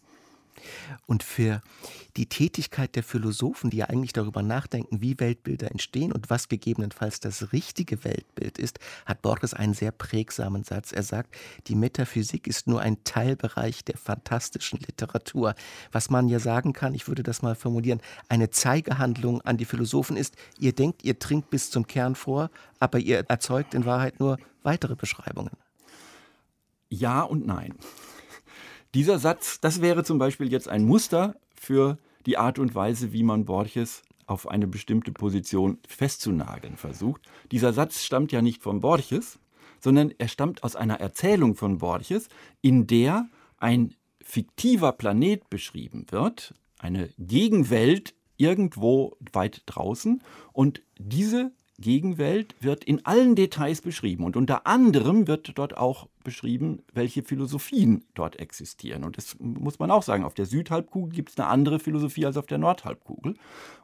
Und 1.07 1.23
für 1.23 1.61
die 2.17 2.27
Tätigkeit 2.27 2.95
der 2.97 3.03
Philosophen, 3.03 3.71
die 3.71 3.79
ja 3.79 3.87
eigentlich 3.87 4.13
darüber 4.13 4.43
nachdenken, 4.43 5.01
wie 5.01 5.19
Weltbilder 5.19 5.71
entstehen 5.71 6.13
und 6.13 6.31
was 6.31 6.49
gegebenenfalls 6.49 7.21
das 7.21 7.53
richtige 7.53 8.05
Weltbild 8.05 8.59
ist, 8.59 8.79
hat 9.05 9.23
Borges 9.23 9.55
einen 9.55 9.75
sehr 9.75 9.91
prägsamen 9.91 10.65
Satz. 10.65 10.93
Er 10.93 11.03
sagt, 11.03 11.35
die 11.67 11.75
Metaphysik 11.75 12.47
ist 12.47 12.67
nur 12.67 12.81
ein 12.81 13.03
Teilbereich 13.05 13.85
der 13.85 13.97
fantastischen 13.97 14.79
Literatur. 14.79 15.55
Was 15.93 16.11
man 16.11 16.29
ja 16.29 16.39
sagen 16.39 16.73
kann, 16.73 16.95
ich 16.95 17.09
würde 17.09 17.23
das 17.23 17.43
mal 17.43 17.55
formulieren, 17.55 18.01
eine 18.29 18.51
Zeigehandlung 18.51 19.41
an 19.43 19.57
die 19.57 19.65
Philosophen 19.65 20.17
ist, 20.17 20.37
ihr 20.59 20.73
denkt, 20.73 21.05
ihr 21.05 21.19
trinkt 21.19 21.51
bis 21.51 21.71
zum 21.71 21.87
Kern 21.87 22.15
vor, 22.15 22.51
aber 22.79 22.99
ihr 22.99 23.25
erzeugt 23.29 23.75
in 23.75 23.85
Wahrheit 23.85 24.21
nur 24.21 24.39
weitere 24.63 24.95
Beschreibungen. 24.95 25.53
Ja 26.89 27.23
und 27.23 27.47
nein. 27.47 27.75
Dieser 28.95 29.19
Satz, 29.19 29.61
das 29.61 29.83
wäre 29.83 30.05
zum 30.05 30.19
Beispiel 30.19 30.53
jetzt 30.53 30.69
ein 30.69 30.85
Muster 30.85 31.35
für 31.57 31.99
die 32.27 32.39
Art 32.39 32.61
und 32.61 32.77
Weise, 32.77 33.13
wie 33.13 33.25
man 33.25 33.45
Borges 33.45 34.03
auf 34.27 34.49
eine 34.49 34.69
bestimmte 34.69 35.11
Position 35.11 35.79
festzunageln 35.87 36.77
versucht. 36.77 37.21
Dieser 37.51 37.73
Satz 37.73 38.05
stammt 38.05 38.31
ja 38.31 38.41
nicht 38.41 38.63
von 38.63 38.81
Borges, 38.81 39.41
sondern 39.81 40.15
er 40.17 40.29
stammt 40.29 40.63
aus 40.63 40.77
einer 40.77 41.01
Erzählung 41.01 41.57
von 41.57 41.79
Borges, 41.79 42.29
in 42.63 42.87
der 42.87 43.29
ein 43.59 43.95
fiktiver 44.23 44.93
Planet 44.93 45.51
beschrieben 45.51 46.07
wird, 46.11 46.55
eine 46.79 47.11
Gegenwelt 47.19 48.15
irgendwo 48.37 49.17
weit 49.33 49.63
draußen 49.67 50.23
und 50.53 50.83
diese 50.99 51.53
Gegenwelt 51.79 52.55
wird 52.61 52.85
in 52.85 53.05
allen 53.05 53.35
Details 53.35 53.81
beschrieben. 53.81 54.25
Und 54.25 54.37
unter 54.37 54.67
anderem 54.67 55.27
wird 55.27 55.59
dort 55.59 55.77
auch 55.77 56.09
beschrieben, 56.23 56.83
welche 56.93 57.23
Philosophien 57.23 58.05
dort 58.15 58.39
existieren. 58.39 59.05
Und 59.05 59.17
das 59.17 59.37
muss 59.39 59.79
man 59.79 59.91
auch 59.91 60.03
sagen, 60.03 60.25
auf 60.25 60.35
der 60.35 60.47
Südhalbkugel 60.47 61.13
gibt 61.13 61.31
es 61.31 61.39
eine 61.39 61.49
andere 61.49 61.81
Philosophie 61.81 62.27
als 62.27 62.37
auf 62.37 62.47
der 62.47 62.59
Nordhalbkugel. 62.59 63.35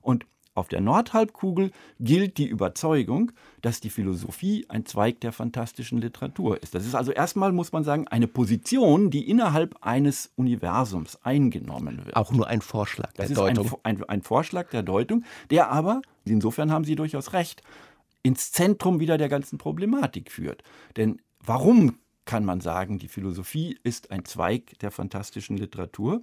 Und 0.02 0.26
auf 0.60 0.68
der 0.68 0.80
Nordhalbkugel 0.80 1.72
gilt 1.98 2.38
die 2.38 2.46
Überzeugung, 2.46 3.32
dass 3.62 3.80
die 3.80 3.90
Philosophie 3.90 4.66
ein 4.68 4.84
Zweig 4.84 5.20
der 5.20 5.32
fantastischen 5.32 6.00
Literatur 6.00 6.62
ist. 6.62 6.74
Das 6.74 6.86
ist 6.86 6.94
also 6.94 7.12
erstmal, 7.12 7.50
muss 7.50 7.72
man 7.72 7.82
sagen, 7.82 8.06
eine 8.08 8.28
Position, 8.28 9.10
die 9.10 9.28
innerhalb 9.28 9.76
eines 9.80 10.30
Universums 10.36 11.18
eingenommen 11.22 12.04
wird. 12.04 12.14
Auch 12.14 12.30
nur 12.30 12.46
ein 12.46 12.60
Vorschlag 12.60 13.12
der 13.14 13.26
das 13.26 13.34
Deutung. 13.34 13.66
ist 13.66 13.74
ein, 13.82 13.96
ein, 13.96 14.04
ein 14.08 14.22
Vorschlag 14.22 14.68
der 14.70 14.82
Deutung, 14.82 15.24
der 15.50 15.70
aber, 15.70 16.02
insofern 16.24 16.70
haben 16.70 16.84
Sie 16.84 16.94
durchaus 16.94 17.32
recht, 17.32 17.62
ins 18.22 18.52
Zentrum 18.52 19.00
wieder 19.00 19.16
der 19.16 19.30
ganzen 19.30 19.58
Problematik 19.58 20.30
führt. 20.30 20.62
Denn 20.96 21.22
warum 21.42 21.98
kann 22.26 22.44
man 22.44 22.60
sagen, 22.60 22.98
die 22.98 23.08
Philosophie 23.08 23.78
ist 23.82 24.10
ein 24.10 24.26
Zweig 24.26 24.78
der 24.80 24.90
fantastischen 24.90 25.56
Literatur? 25.56 26.22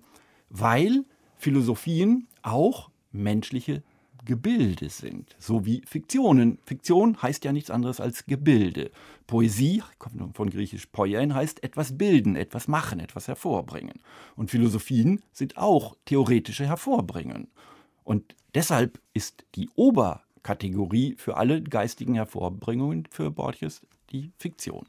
Weil 0.50 1.06
Philosophien 1.38 2.28
auch 2.44 2.90
menschliche 3.12 3.84
Gebilde 4.28 4.90
sind, 4.90 5.36
so 5.40 5.66
wie 5.66 5.82
Fiktionen. 5.86 6.60
Fiktion 6.66 7.20
heißt 7.22 7.46
ja 7.46 7.54
nichts 7.54 7.72
anderes 7.72 8.00
als 8.00 8.26
Gebilde. 8.26 8.92
Poesie, 9.26 9.82
kommt 9.98 10.36
von 10.36 10.50
griechisch 10.50 10.86
poien, 10.88 11.34
heißt 11.34 11.64
etwas 11.64 11.98
bilden, 11.98 12.36
etwas 12.36 12.68
machen, 12.68 13.00
etwas 13.00 13.28
hervorbringen. 13.28 14.00
Und 14.36 14.52
Philosophien 14.52 15.24
sind 15.32 15.58
auch 15.58 15.96
theoretische 16.06 16.68
Hervorbringen. 16.68 17.48
Und 18.04 18.36
deshalb 18.54 19.00
ist 19.14 19.46
die 19.56 19.70
Oberkategorie 19.76 21.16
für 21.18 21.38
alle 21.38 21.64
geistigen 21.64 22.14
Hervorbringungen 22.14 23.08
für 23.10 23.32
Borges 23.32 23.82
die 24.12 24.32
Fiktion. 24.38 24.86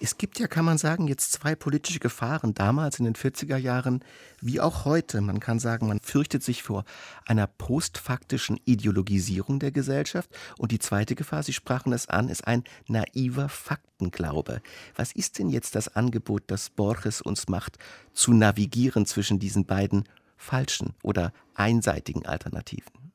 Es 0.00 0.18
gibt 0.18 0.38
ja, 0.38 0.48
kann 0.48 0.64
man 0.64 0.78
sagen, 0.78 1.06
jetzt 1.06 1.32
zwei 1.32 1.54
politische 1.54 2.00
Gefahren, 2.00 2.54
damals 2.54 2.98
in 2.98 3.04
den 3.04 3.14
40er 3.14 3.56
Jahren 3.56 4.04
wie 4.40 4.60
auch 4.60 4.84
heute. 4.84 5.20
Man 5.20 5.38
kann 5.38 5.60
sagen, 5.60 5.86
man 5.86 6.00
fürchtet 6.00 6.42
sich 6.42 6.62
vor 6.62 6.84
einer 7.26 7.46
postfaktischen 7.46 8.58
Ideologisierung 8.64 9.60
der 9.60 9.70
Gesellschaft. 9.70 10.30
Und 10.58 10.72
die 10.72 10.80
zweite 10.80 11.14
Gefahr, 11.14 11.42
Sie 11.42 11.52
sprachen 11.52 11.92
es 11.92 12.08
an, 12.08 12.28
ist 12.28 12.46
ein 12.46 12.64
naiver 12.88 13.48
Faktenglaube. 13.48 14.60
Was 14.96 15.12
ist 15.12 15.38
denn 15.38 15.50
jetzt 15.50 15.76
das 15.76 15.94
Angebot, 15.94 16.44
das 16.48 16.70
Borges 16.70 17.22
uns 17.22 17.48
macht, 17.48 17.78
zu 18.12 18.32
navigieren 18.32 19.06
zwischen 19.06 19.38
diesen 19.38 19.64
beiden 19.64 20.08
falschen 20.36 20.94
oder 21.02 21.32
einseitigen 21.54 22.26
Alternativen? 22.26 23.12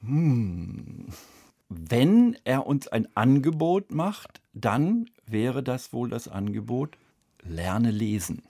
Hm. 0.00 1.06
Wenn 1.76 2.36
er 2.44 2.68
uns 2.68 2.86
ein 2.86 3.08
Angebot 3.16 3.90
macht, 3.90 4.40
dann 4.52 5.10
wäre 5.26 5.62
das 5.62 5.92
wohl 5.92 6.08
das 6.08 6.28
Angebot, 6.28 6.96
lerne 7.42 7.90
lesen. 7.90 8.42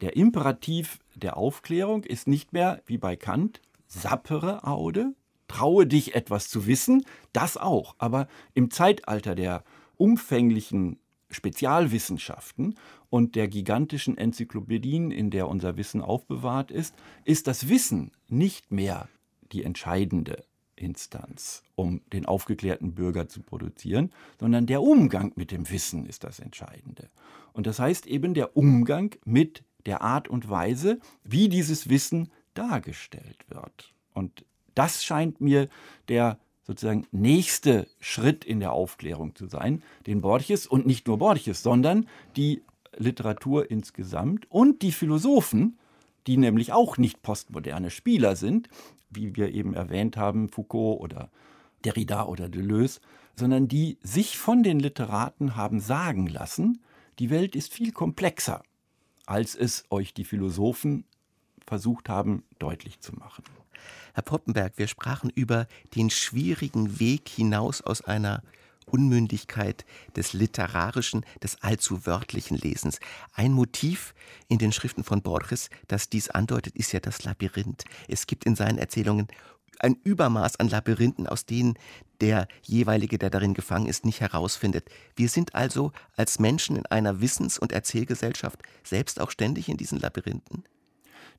Der 0.00 0.16
Imperativ 0.16 1.00
der 1.16 1.36
Aufklärung 1.36 2.04
ist 2.04 2.28
nicht 2.28 2.52
mehr, 2.52 2.82
wie 2.86 2.98
bei 2.98 3.16
Kant, 3.16 3.60
sappere 3.88 4.64
Aude, 4.64 5.14
traue 5.48 5.86
dich 5.86 6.14
etwas 6.14 6.48
zu 6.48 6.66
wissen, 6.66 7.04
das 7.32 7.56
auch. 7.56 7.96
Aber 7.98 8.28
im 8.54 8.70
Zeitalter 8.70 9.34
der 9.34 9.64
umfänglichen 9.96 11.00
Spezialwissenschaften 11.30 12.76
und 13.10 13.34
der 13.34 13.48
gigantischen 13.48 14.16
Enzyklopädien, 14.16 15.10
in 15.10 15.30
der 15.30 15.48
unser 15.48 15.76
Wissen 15.76 16.00
aufbewahrt 16.00 16.70
ist, 16.70 16.94
ist 17.24 17.48
das 17.48 17.68
Wissen 17.68 18.12
nicht 18.28 18.70
mehr 18.70 19.08
die 19.50 19.64
entscheidende 19.64 20.44
Instanz, 20.82 21.62
um 21.74 22.00
den 22.12 22.26
aufgeklärten 22.26 22.94
Bürger 22.94 23.28
zu 23.28 23.40
produzieren, 23.40 24.12
sondern 24.38 24.66
der 24.66 24.82
Umgang 24.82 25.32
mit 25.36 25.50
dem 25.50 25.70
Wissen 25.70 26.06
ist 26.06 26.24
das 26.24 26.40
Entscheidende. 26.40 27.08
Und 27.52 27.66
das 27.66 27.78
heißt 27.78 28.06
eben 28.06 28.34
der 28.34 28.56
Umgang 28.56 29.14
mit 29.24 29.62
der 29.86 30.02
Art 30.02 30.28
und 30.28 30.48
Weise, 30.48 30.98
wie 31.24 31.48
dieses 31.48 31.88
Wissen 31.88 32.30
dargestellt 32.54 33.44
wird. 33.48 33.94
Und 34.12 34.44
das 34.74 35.04
scheint 35.04 35.40
mir 35.40 35.68
der 36.08 36.38
sozusagen 36.64 37.06
nächste 37.10 37.88
Schritt 37.98 38.44
in 38.44 38.60
der 38.60 38.72
Aufklärung 38.72 39.34
zu 39.34 39.46
sein, 39.46 39.82
den 40.06 40.20
Borges 40.20 40.66
und 40.66 40.86
nicht 40.86 41.06
nur 41.06 41.18
Borges, 41.18 41.62
sondern 41.62 42.08
die 42.36 42.62
Literatur 42.96 43.70
insgesamt 43.70 44.50
und 44.50 44.82
die 44.82 44.92
Philosophen, 44.92 45.78
die 46.26 46.36
nämlich 46.36 46.72
auch 46.72 46.98
nicht 46.98 47.22
postmoderne 47.22 47.90
Spieler 47.90 48.36
sind, 48.36 48.68
wie 49.14 49.36
wir 49.36 49.52
eben 49.52 49.74
erwähnt 49.74 50.16
haben, 50.16 50.48
Foucault 50.48 51.00
oder 51.00 51.30
Derrida 51.84 52.24
oder 52.24 52.48
Deleuze, 52.48 53.00
sondern 53.36 53.68
die 53.68 53.98
sich 54.02 54.38
von 54.38 54.62
den 54.62 54.78
Literaten 54.78 55.56
haben 55.56 55.80
sagen 55.80 56.26
lassen, 56.26 56.82
die 57.18 57.30
Welt 57.30 57.56
ist 57.56 57.72
viel 57.72 57.92
komplexer, 57.92 58.62
als 59.26 59.54
es 59.54 59.84
euch 59.90 60.14
die 60.14 60.24
Philosophen 60.24 61.04
versucht 61.66 62.08
haben 62.08 62.44
deutlich 62.58 63.00
zu 63.00 63.14
machen. 63.14 63.44
Herr 64.14 64.22
Poppenberg, 64.22 64.74
wir 64.76 64.88
sprachen 64.88 65.30
über 65.30 65.66
den 65.94 66.10
schwierigen 66.10 67.00
Weg 67.00 67.28
hinaus 67.28 67.80
aus 67.80 68.02
einer 68.02 68.42
Unmündigkeit 68.86 69.84
des 70.16 70.32
literarischen, 70.32 71.24
des 71.42 71.62
allzu 71.62 72.06
wörtlichen 72.06 72.56
Lesens. 72.56 72.98
Ein 73.32 73.52
Motiv 73.52 74.14
in 74.48 74.58
den 74.58 74.72
Schriften 74.72 75.04
von 75.04 75.22
Borges, 75.22 75.70
das 75.88 76.08
dies 76.08 76.30
andeutet, 76.30 76.76
ist 76.76 76.92
ja 76.92 77.00
das 77.00 77.24
Labyrinth. 77.24 77.84
Es 78.08 78.26
gibt 78.26 78.44
in 78.44 78.56
seinen 78.56 78.78
Erzählungen 78.78 79.28
ein 79.78 79.96
Übermaß 80.04 80.60
an 80.60 80.68
Labyrinthen, 80.68 81.26
aus 81.26 81.44
denen 81.44 81.74
der 82.20 82.46
jeweilige, 82.62 83.18
der 83.18 83.30
darin 83.30 83.54
gefangen 83.54 83.86
ist, 83.86 84.04
nicht 84.04 84.20
herausfindet. 84.20 84.88
Wir 85.16 85.28
sind 85.28 85.54
also 85.54 85.92
als 86.16 86.38
Menschen 86.38 86.76
in 86.76 86.86
einer 86.86 87.20
Wissens- 87.20 87.58
und 87.58 87.72
Erzählgesellschaft 87.72 88.62
selbst 88.84 89.20
auch 89.20 89.30
ständig 89.30 89.68
in 89.68 89.76
diesen 89.76 89.98
Labyrinthen. 89.98 90.64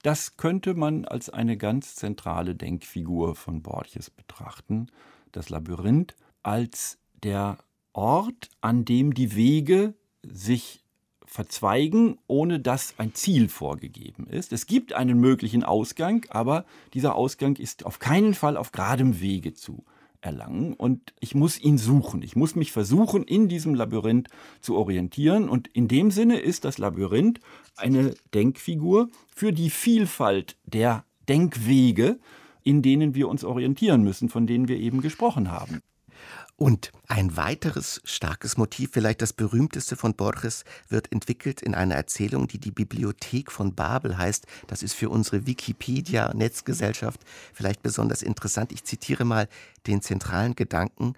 Das 0.01 0.35
könnte 0.35 0.73
man 0.73 1.05
als 1.05 1.29
eine 1.29 1.55
ganz 1.55 1.95
zentrale 1.95 2.55
Denkfigur 2.55 3.35
von 3.35 3.62
Borges 3.62 4.09
betrachten. 4.09 4.88
Das 5.31 5.50
Labyrinth 5.50 6.13
als 6.43 6.97
der 7.23 7.57
Ort, 7.93 8.49
an 8.61 8.85
dem 8.85 9.13
die 9.13 9.35
Wege 9.35 9.93
sich 10.23 10.83
verzweigen, 11.25 12.19
ohne 12.27 12.59
dass 12.59 12.95
ein 12.99 13.15
Ziel 13.15 13.49
vorgegeben 13.49 14.27
ist. 14.27 14.53
Es 14.53 14.67
gibt 14.67 14.93
einen 14.93 15.19
möglichen 15.19 15.63
Ausgang, 15.63 16.25
aber 16.29 16.65
dieser 16.93 17.15
Ausgang 17.15 17.55
ist 17.55 17.85
auf 17.85 17.99
keinen 17.99 18.33
Fall 18.35 18.55
auf 18.55 18.71
geradem 18.71 19.19
Wege 19.19 19.53
zu 19.53 19.83
erlangen 20.21 20.73
und 20.73 21.13
ich 21.19 21.35
muss 21.35 21.59
ihn 21.59 21.77
suchen. 21.77 22.21
Ich 22.21 22.35
muss 22.35 22.55
mich 22.55 22.71
versuchen, 22.71 23.23
in 23.23 23.47
diesem 23.49 23.73
Labyrinth 23.75 24.29
zu 24.61 24.75
orientieren 24.75 25.49
und 25.49 25.67
in 25.69 25.87
dem 25.87 26.11
Sinne 26.11 26.39
ist 26.39 26.65
das 26.65 26.77
Labyrinth 26.77 27.39
eine 27.75 28.13
Denkfigur 28.33 29.09
für 29.35 29.51
die 29.51 29.69
Vielfalt 29.69 30.55
der 30.65 31.03
Denkwege, 31.27 32.19
in 32.63 32.81
denen 32.81 33.15
wir 33.15 33.27
uns 33.27 33.43
orientieren 33.43 34.03
müssen, 34.03 34.29
von 34.29 34.47
denen 34.47 34.67
wir 34.67 34.77
eben 34.77 35.01
gesprochen 35.01 35.51
haben. 35.51 35.81
Und 36.55 36.91
ein 37.07 37.36
weiteres 37.36 38.00
starkes 38.05 38.57
Motiv, 38.57 38.91
vielleicht 38.93 39.22
das 39.22 39.33
berühmteste 39.33 39.95
von 39.95 40.13
Borges, 40.13 40.65
wird 40.88 41.12
entwickelt 41.12 41.62
in 41.62 41.74
einer 41.74 41.95
Erzählung, 41.95 42.48
die 42.48 42.60
die 42.60 42.72
Bibliothek 42.72 43.51
von 43.51 43.74
Babel 43.74 44.17
heißt. 44.17 44.45
Das 44.67 44.83
ist 44.83 44.93
für 44.93 45.10
unsere 45.10 45.48
Wikipedia-Netzgesellschaft 45.48 47.22
vielleicht 47.53 47.81
besonders 47.81 48.22
interessant. 48.22 48.72
Ich 48.72 48.83
zitiere 48.83 49.25
mal 49.25 49.50
den 49.88 50.01
zentralen 50.01 50.55
Gedanken 50.55 51.15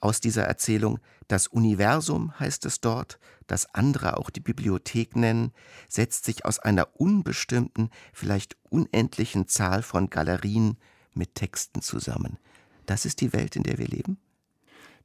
aus 0.00 0.20
dieser 0.20 0.44
Erzählung. 0.44 1.00
Das 1.26 1.48
Universum 1.48 2.38
heißt 2.38 2.64
es 2.64 2.80
dort, 2.80 3.18
das 3.48 3.74
andere 3.74 4.16
auch 4.16 4.30
die 4.30 4.40
Bibliothek 4.40 5.16
nennen, 5.16 5.52
setzt 5.88 6.24
sich 6.24 6.44
aus 6.44 6.60
einer 6.60 7.00
unbestimmten, 7.00 7.90
vielleicht 8.12 8.56
unendlichen 8.70 9.48
Zahl 9.48 9.82
von 9.82 10.08
Galerien 10.08 10.78
mit 11.14 11.34
Texten 11.34 11.82
zusammen. 11.82 12.38
Das 12.86 13.04
ist 13.04 13.20
die 13.20 13.32
Welt, 13.32 13.56
in 13.56 13.64
der 13.64 13.78
wir 13.78 13.88
leben? 13.88 14.18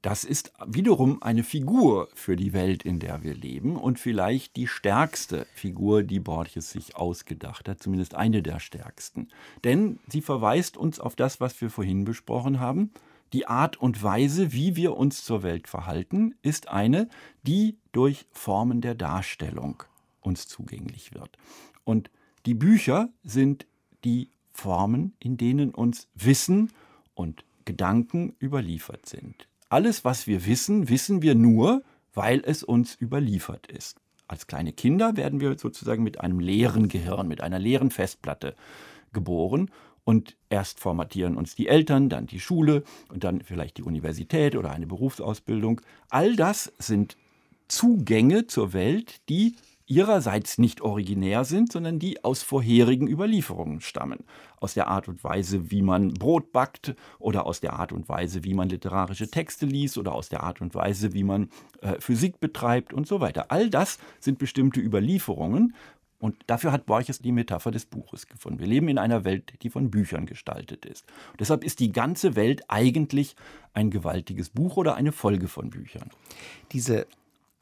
Das 0.03 0.25
ist 0.25 0.51
wiederum 0.67 1.23
eine 1.23 1.43
Figur 1.43 2.09
für 2.13 2.35
die 2.35 2.51
Welt, 2.51 2.83
in 2.83 2.99
der 2.99 3.23
wir 3.23 3.33
leben 3.33 3.77
und 3.77 3.99
vielleicht 3.99 4.57
die 4.57 4.67
stärkste 4.67 5.47
Figur, 5.55 6.03
die 6.03 6.19
Borges 6.19 6.71
sich 6.71 6.97
ausgedacht 6.97 7.69
hat, 7.69 7.81
zumindest 7.81 8.13
eine 8.13 8.43
der 8.43 8.59
stärksten. 8.59 9.29
Denn 9.63 9.99
sie 10.09 10.21
verweist 10.21 10.75
uns 10.75 10.99
auf 10.99 11.15
das, 11.15 11.39
was 11.39 11.59
wir 11.61 11.69
vorhin 11.69 12.03
besprochen 12.03 12.59
haben. 12.59 12.91
Die 13.31 13.47
Art 13.47 13.77
und 13.77 14.03
Weise, 14.03 14.51
wie 14.51 14.75
wir 14.75 14.97
uns 14.97 15.23
zur 15.23 15.41
Welt 15.41 15.69
verhalten, 15.69 16.35
ist 16.41 16.67
eine, 16.67 17.07
die 17.43 17.77
durch 17.93 18.25
Formen 18.33 18.81
der 18.81 18.95
Darstellung 18.95 19.83
uns 20.19 20.49
zugänglich 20.49 21.13
wird. 21.13 21.37
Und 21.85 22.11
die 22.45 22.55
Bücher 22.55 23.07
sind 23.23 23.65
die 24.03 24.27
Formen, 24.51 25.13
in 25.19 25.37
denen 25.37 25.73
uns 25.73 26.09
Wissen 26.13 26.73
und 27.15 27.45
Gedanken 27.63 28.35
überliefert 28.41 29.05
sind. 29.05 29.47
Alles, 29.73 30.05
was 30.05 30.27
wir 30.27 30.45
wissen, 30.45 30.87
wissen 30.87 31.23
wir 31.23 31.33
nur, 31.33 31.81
weil 32.13 32.43
es 32.45 32.61
uns 32.61 32.95
überliefert 33.01 33.65
ist. 33.65 33.97
Als 34.27 34.45
kleine 34.45 34.71
Kinder 34.71 35.17
werden 35.17 35.39
wir 35.39 35.57
sozusagen 35.57 36.03
mit 36.03 36.21
einem 36.21 36.39
leeren 36.39 36.89
Gehirn, 36.89 37.27
mit 37.27 37.41
einer 37.41 37.57
leeren 37.57 37.89
Festplatte 37.89 38.53
geboren 39.13 39.71
und 40.03 40.37
erst 40.51 40.79
formatieren 40.79 41.35
uns 41.35 41.55
die 41.55 41.69
Eltern, 41.69 42.07
dann 42.07 42.27
die 42.27 42.39
Schule 42.39 42.83
und 43.11 43.23
dann 43.23 43.41
vielleicht 43.41 43.77
die 43.77 43.81
Universität 43.81 44.55
oder 44.55 44.69
eine 44.69 44.85
Berufsausbildung. 44.85 45.81
All 46.07 46.35
das 46.35 46.71
sind 46.77 47.17
Zugänge 47.67 48.45
zur 48.45 48.73
Welt, 48.73 49.27
die 49.27 49.55
ihrerseits 49.87 50.59
nicht 50.59 50.81
originär 50.81 51.45
sind, 51.45 51.71
sondern 51.71 51.97
die 51.97 52.23
aus 52.23 52.43
vorherigen 52.43 53.07
Überlieferungen 53.07 53.81
stammen. 53.81 54.19
Aus 54.63 54.73
der 54.73 54.87
Art 54.87 55.09
und 55.09 55.23
Weise, 55.25 55.71
wie 55.71 55.81
man 55.81 56.13
Brot 56.13 56.53
backt 56.53 56.95
oder 57.19 57.45
aus 57.45 57.59
der 57.59 57.73
Art 57.73 57.91
und 57.91 58.07
Weise, 58.07 58.45
wie 58.45 58.53
man 58.53 58.69
literarische 58.69 59.29
Texte 59.29 59.65
liest 59.65 59.97
oder 59.97 60.15
aus 60.15 60.29
der 60.29 60.41
Art 60.41 60.61
und 60.61 60.73
Weise, 60.73 61.13
wie 61.13 61.25
man 61.25 61.49
äh, 61.81 61.99
Physik 61.99 62.39
betreibt 62.39 62.93
und 62.93 63.05
so 63.05 63.19
weiter. 63.19 63.51
All 63.51 63.69
das 63.69 63.99
sind 64.21 64.39
bestimmte 64.39 64.79
Überlieferungen. 64.79 65.75
Und 66.17 66.37
dafür 66.47 66.71
hat 66.71 66.85
Borges 66.85 67.19
die 67.19 67.33
Metapher 67.33 67.71
des 67.71 67.85
Buches 67.85 68.27
gefunden. 68.27 68.59
Wir 68.59 68.67
leben 68.67 68.87
in 68.87 68.97
einer 68.97 69.25
Welt, 69.25 69.55
die 69.61 69.69
von 69.69 69.91
Büchern 69.91 70.25
gestaltet 70.25 70.85
ist. 70.85 71.05
Und 71.31 71.41
deshalb 71.41 71.65
ist 71.65 71.81
die 71.81 71.91
ganze 71.91 72.37
Welt 72.37 72.61
eigentlich 72.69 73.35
ein 73.73 73.91
gewaltiges 73.91 74.49
Buch 74.49 74.77
oder 74.77 74.95
eine 74.95 75.11
Folge 75.11 75.49
von 75.49 75.69
Büchern. 75.69 76.09
Diese 76.71 77.07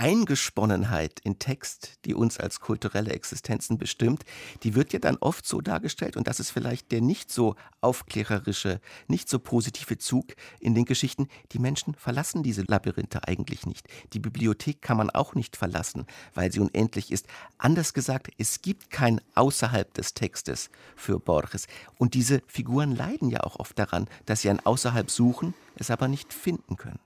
Eingesponnenheit 0.02 1.20
in 1.20 1.38
Text, 1.38 2.00
die 2.06 2.16
uns 2.16 2.40
als 2.40 2.60
kulturelle 2.60 3.12
Existenzen 3.12 3.78
bestimmt, 3.78 4.24
die 4.64 4.74
wird 4.74 4.94
ja 4.94 5.00
dann 5.00 5.18
oft 5.18 5.46
so 5.46 5.62
dargestellt, 5.62 6.18
und 6.18 6.28
das 6.28 6.40
ist 6.40 6.50
vielleicht 6.50 6.92
der 6.92 7.02
nicht 7.02 7.32
so 7.32 7.56
aufklärerische, 7.82 8.82
nicht 9.08 9.30
so 9.30 9.38
positive 9.38 10.00
Zug 10.00 10.34
in 10.60 10.74
den 10.74 10.86
Geschichten, 10.86 11.28
die 11.52 11.60
Menschen 11.60 11.94
verlassen 11.94 12.42
diese 12.42 12.64
Labyrinthe 12.64 13.28
eigentlich 13.28 13.68
nicht. 13.68 13.88
Die 14.14 14.20
Bibliothek 14.20 14.82
kann 14.82 14.98
man 14.98 15.12
auch 15.12 15.36
nicht 15.36 15.56
verlassen, 15.56 16.08
weil 16.34 16.52
sie 16.52 16.62
unendlich 16.62 17.12
ist. 17.12 17.28
Anders 17.60 17.94
gesagt, 17.94 18.32
es 18.40 18.64
gibt 18.64 18.90
kein 18.90 19.22
Außerhalb 19.36 19.94
des 19.94 20.16
Textes 20.16 20.72
für 20.96 21.20
Borges. 21.20 21.68
Und 22.00 22.16
diese 22.16 22.42
Figuren 22.48 22.96
leiden 22.96 23.30
ja 23.30 23.42
auch 23.42 23.60
oft 23.60 23.78
daran, 23.78 24.08
dass 24.26 24.42
sie 24.42 24.50
ein 24.50 24.66
Außerhalb 24.66 25.12
suchen, 25.12 25.54
es 25.76 25.92
aber 25.92 26.08
nicht 26.08 26.34
finden 26.34 26.76
können. 26.76 27.00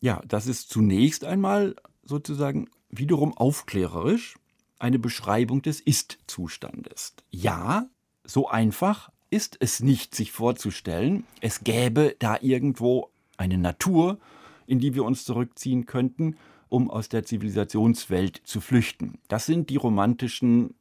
Ja, 0.00 0.20
das 0.26 0.48
ist 0.48 0.70
zunächst 0.70 1.24
einmal 1.24 1.76
sozusagen 2.08 2.68
wiederum 2.90 3.36
aufklärerisch 3.36 4.36
eine 4.78 4.98
Beschreibung 4.98 5.62
des 5.62 5.80
Ist-Zustandes. 5.80 7.14
Ja, 7.30 7.88
so 8.24 8.48
einfach 8.48 9.10
ist 9.30 9.56
es 9.60 9.80
nicht, 9.80 10.14
sich 10.14 10.32
vorzustellen, 10.32 11.24
es 11.40 11.64
gäbe 11.64 12.16
da 12.18 12.38
irgendwo 12.40 13.10
eine 13.36 13.58
Natur, 13.58 14.18
in 14.66 14.78
die 14.78 14.94
wir 14.94 15.04
uns 15.04 15.24
zurückziehen 15.24 15.86
könnten, 15.86 16.36
um 16.68 16.90
aus 16.90 17.08
der 17.08 17.24
Zivilisationswelt 17.24 18.40
zu 18.44 18.60
flüchten. 18.60 19.18
Das 19.28 19.46
sind 19.46 19.70
die 19.70 19.76
romantischen 19.76 20.74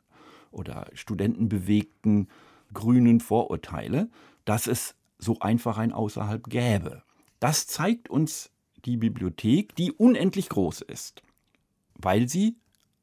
oder 0.51 0.87
studentenbewegten 0.93 2.29
grünen 2.73 3.19
Vorurteile, 3.19 4.09
dass 4.45 4.67
es 4.67 4.95
so 5.19 5.39
einfach 5.39 5.77
ein 5.77 5.91
Außerhalb 5.91 6.49
gäbe. 6.49 7.03
Das 7.39 7.67
zeigt 7.67 8.09
uns 8.09 8.51
die 8.87 8.97
Bibliothek, 8.97 9.75
die 9.75 9.91
unendlich 9.91 10.49
groß 10.49 10.81
ist, 10.81 11.21
weil 11.95 12.27
sie, 12.29 12.55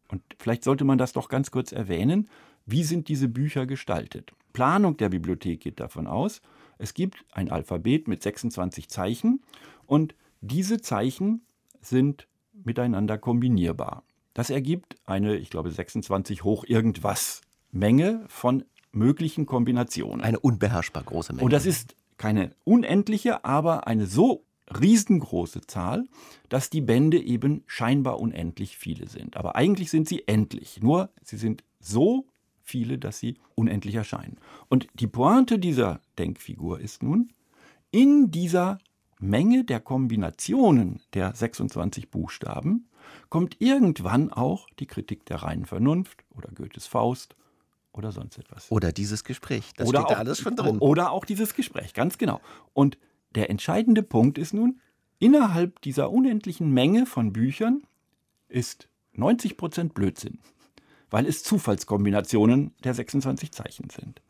und 0.09 0.23
vielleicht 0.38 0.64
sollte 0.64 0.85
man 0.85 0.99
das 0.99 1.12
doch 1.12 1.29
ganz 1.29 1.51
kurz 1.51 1.73
erwähnen, 1.73 2.29
wie 2.66 2.83
sind 2.83 3.09
diese 3.09 3.29
Bücher 3.29 3.66
gestaltet? 3.66 4.33
Planung 4.55 4.97
der 4.97 5.11
Bibliothek 5.11 5.61
geht 5.61 5.81
davon 5.81 6.07
aus, 6.07 6.40
es 6.79 6.94
gibt 6.94 7.25
ein 7.33 7.51
Alphabet 7.51 8.09
mit 8.09 8.23
26 8.23 8.88
Zeichen 8.88 9.42
und 9.87 10.14
diese 10.40 10.81
Zeichen 10.81 11.42
sind 11.81 12.27
miteinander 12.53 13.18
kombinierbar. 13.18 14.05
Das 14.33 14.51
ergibt 14.51 14.97
eine, 15.05 15.37
ich 15.37 15.51
glaube, 15.51 15.70
26 15.70 16.44
hoch 16.44 16.64
irgendwas 16.66 17.42
Menge 17.70 18.25
von 18.29 18.64
möglichen 18.90 19.47
Kombinationen. 19.47 20.25
Eine 20.25 20.40
unbeherrschbar 20.40 21.03
große 21.03 21.33
Menge. 21.33 21.44
Und 21.44 21.53
das 21.53 21.66
ist 21.66 21.94
keine 22.16 22.51
unendliche, 22.64 23.44
aber 23.44 23.87
eine 23.87 24.07
so 24.07 24.44
riesengroße 24.68 25.62
Zahl, 25.66 26.07
dass 26.48 26.70
die 26.70 26.81
Bände 26.81 27.20
eben 27.20 27.62
scheinbar 27.66 28.20
unendlich 28.20 28.77
viele 28.77 29.09
sind. 29.09 29.37
Aber 29.37 29.57
eigentlich 29.57 29.90
sind 29.90 30.09
sie 30.09 30.27
endlich. 30.27 30.81
Nur 30.83 31.11
sie 31.22 31.37
sind 31.37 31.64
so 31.81 32.27
viele, 32.62 32.98
dass 32.98 33.18
sie 33.18 33.37
unendlich 33.55 33.94
erscheinen. 33.94 34.38
Und 34.68 34.88
die 34.94 35.07
Pointe 35.07 35.59
dieser 35.59 36.00
Denkfigur 36.18 36.81
ist 36.81 37.03
nun, 37.03 37.33
in 37.90 38.31
dieser 38.31 38.79
Menge 39.20 39.64
der 39.64 39.81
Kombinationen 39.81 41.00
der 41.12 41.35
26 41.35 42.11
Buchstaben 42.11 42.88
kommt 43.29 43.61
irgendwann 43.61 44.33
auch 44.33 44.68
die 44.79 44.87
Kritik 44.87 45.27
der 45.27 45.42
reinen 45.42 45.66
Vernunft 45.66 46.24
oder 46.35 46.48
Goethes 46.48 46.87
Faust 46.87 47.37
oder 47.92 48.12
sonst 48.12 48.38
etwas. 48.38 48.70
Oder 48.72 48.92
dieses 48.92 49.24
Gespräch. 49.24 49.72
Das 49.77 49.88
oder 49.88 50.00
steht 50.00 50.07
auch, 50.07 50.14
da 50.14 50.18
alles 50.18 50.40
schon 50.40 50.57
drin. 50.57 50.79
Oder 50.79 51.12
auch 51.12 51.24
dieses 51.24 51.55
Gespräch, 51.55 51.94
ganz 51.94 52.18
genau. 52.18 52.40
Und 52.72 52.98
der 53.35 53.51
entscheidende 53.51 54.03
Punkt 54.03 54.38
ist 54.38 54.55
nun, 54.55 54.81
innerhalb 55.18 55.81
dieser 55.83 56.11
unendlichen 56.11 56.70
Menge 56.73 57.07
von 57.07 57.33
Büchern 57.33 57.83
ist 58.49 58.88
90 59.14 59.57
Prozent 59.57 59.94
Blödsinn, 59.94 60.38
weil 61.11 61.27
es 61.27 61.42
Zufallskombinationen 61.42 62.75
der 62.83 62.94
26 62.94 63.53
Zeichen 63.53 63.90
sind. 63.90 64.20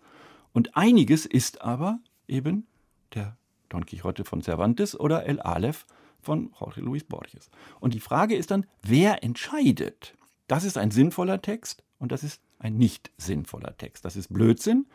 Und 0.52 0.76
einiges 0.76 1.26
ist 1.26 1.62
aber 1.62 1.98
eben 2.28 2.66
der 3.14 3.36
Don 3.68 3.86
Quixote 3.86 4.24
von 4.24 4.42
Cervantes 4.42 4.98
oder 4.98 5.26
El 5.26 5.40
Aleph 5.40 5.86
von 6.20 6.52
Jorge 6.58 6.80
Luis 6.80 7.04
Borges. 7.04 7.50
Und 7.80 7.94
die 7.94 8.00
Frage 8.00 8.36
ist 8.36 8.50
dann, 8.50 8.66
wer 8.82 9.22
entscheidet? 9.22 10.14
Das 10.46 10.64
ist 10.64 10.78
ein 10.78 10.90
sinnvoller 10.90 11.42
Text 11.42 11.82
und 11.98 12.12
das 12.12 12.22
ist 12.22 12.40
ein 12.58 12.76
nicht 12.76 13.10
sinnvoller 13.18 13.76
Text. 13.76 14.04
Das 14.04 14.16
ist 14.16 14.32
Blödsinn. 14.32 14.86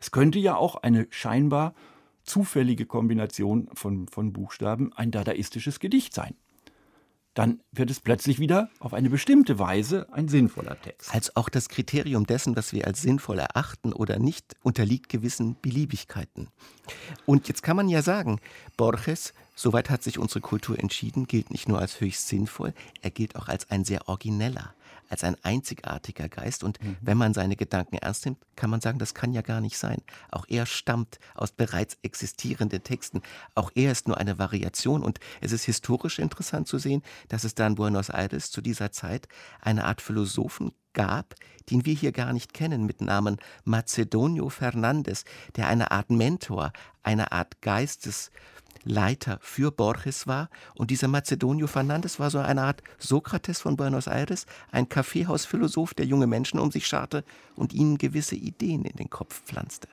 Es 0.00 0.10
könnte 0.10 0.38
ja 0.38 0.56
auch 0.56 0.76
eine 0.76 1.06
scheinbar 1.10 1.74
zufällige 2.28 2.86
Kombination 2.86 3.68
von, 3.74 4.08
von 4.08 4.32
Buchstaben 4.32 4.92
ein 4.92 5.10
dadaistisches 5.10 5.80
Gedicht 5.80 6.14
sein 6.14 6.34
dann 7.38 7.60
wird 7.70 7.88
es 7.88 8.00
plötzlich 8.00 8.40
wieder 8.40 8.68
auf 8.80 8.92
eine 8.92 9.10
bestimmte 9.10 9.60
Weise 9.60 10.12
ein 10.12 10.26
sinnvoller 10.26 10.80
Text. 10.80 11.14
Als 11.14 11.36
auch 11.36 11.48
das 11.48 11.68
Kriterium 11.68 12.26
dessen, 12.26 12.56
was 12.56 12.72
wir 12.72 12.84
als 12.88 13.00
sinnvoll 13.00 13.38
erachten 13.38 13.92
oder 13.92 14.18
nicht, 14.18 14.56
unterliegt 14.64 15.08
gewissen 15.08 15.54
Beliebigkeiten. 15.62 16.48
Und 17.26 17.46
jetzt 17.46 17.62
kann 17.62 17.76
man 17.76 17.88
ja 17.88 18.02
sagen, 18.02 18.40
Borges, 18.76 19.34
soweit 19.54 19.88
hat 19.88 20.02
sich 20.02 20.18
unsere 20.18 20.40
Kultur 20.40 20.80
entschieden, 20.80 21.28
gilt 21.28 21.52
nicht 21.52 21.68
nur 21.68 21.78
als 21.78 22.00
höchst 22.00 22.26
sinnvoll, 22.26 22.74
er 23.02 23.12
gilt 23.12 23.36
auch 23.36 23.46
als 23.46 23.70
ein 23.70 23.84
sehr 23.84 24.08
origineller, 24.08 24.74
als 25.08 25.24
ein 25.24 25.36
einzigartiger 25.42 26.28
Geist. 26.28 26.64
Und 26.64 26.82
mhm. 26.82 26.96
wenn 27.00 27.16
man 27.16 27.34
seine 27.34 27.56
Gedanken 27.56 27.96
ernst 27.96 28.24
nimmt, 28.24 28.38
kann 28.56 28.70
man 28.70 28.80
sagen, 28.80 28.98
das 28.98 29.14
kann 29.14 29.32
ja 29.32 29.42
gar 29.42 29.60
nicht 29.60 29.78
sein. 29.78 30.02
Auch 30.30 30.46
er 30.48 30.66
stammt 30.66 31.18
aus 31.34 31.52
bereits 31.52 31.98
existierenden 32.02 32.82
Texten. 32.82 33.22
Auch 33.54 33.70
er 33.74 33.92
ist 33.92 34.08
nur 34.08 34.18
eine 34.18 34.38
Variation. 34.38 35.02
Und 35.02 35.20
es 35.40 35.52
ist 35.52 35.64
historisch 35.64 36.18
interessant 36.18 36.68
zu 36.68 36.78
sehen, 36.78 37.02
dass 37.28 37.44
es 37.44 37.54
da 37.54 37.66
in 37.66 37.74
Buenos 37.74 38.10
Aires 38.10 38.50
zu 38.50 38.60
dieser 38.60 38.92
Zeit 38.92 39.28
eine 39.60 39.84
Art 39.84 40.00
Philosophen 40.00 40.72
gab, 40.98 41.36
den 41.70 41.86
wir 41.86 41.94
hier 41.94 42.10
gar 42.10 42.32
nicht 42.32 42.52
kennen, 42.52 42.84
mit 42.84 43.00
Namen 43.00 43.36
Macedonio 43.64 44.48
Fernandes, 44.48 45.24
der 45.54 45.68
eine 45.68 45.92
Art 45.92 46.10
Mentor, 46.10 46.72
eine 47.04 47.30
Art 47.30 47.62
Geistes 47.62 48.32
Leiter 48.82 49.38
für 49.40 49.70
Borges 49.70 50.26
war. 50.26 50.50
Und 50.74 50.90
dieser 50.90 51.06
Macedonio 51.06 51.68
Fernandes 51.68 52.18
war 52.18 52.30
so 52.30 52.38
eine 52.38 52.62
Art 52.62 52.82
Sokrates 52.98 53.60
von 53.60 53.76
Buenos 53.76 54.08
Aires, 54.08 54.46
ein 54.72 54.88
Kaffeehausphilosoph, 54.88 55.94
der 55.94 56.06
junge 56.06 56.26
Menschen 56.26 56.58
um 56.58 56.72
sich 56.72 56.86
scharte 56.88 57.22
und 57.54 57.72
ihnen 57.72 57.98
gewisse 57.98 58.34
Ideen 58.34 58.84
in 58.84 58.96
den 58.96 59.10
Kopf 59.10 59.42
pflanzte. 59.44 59.88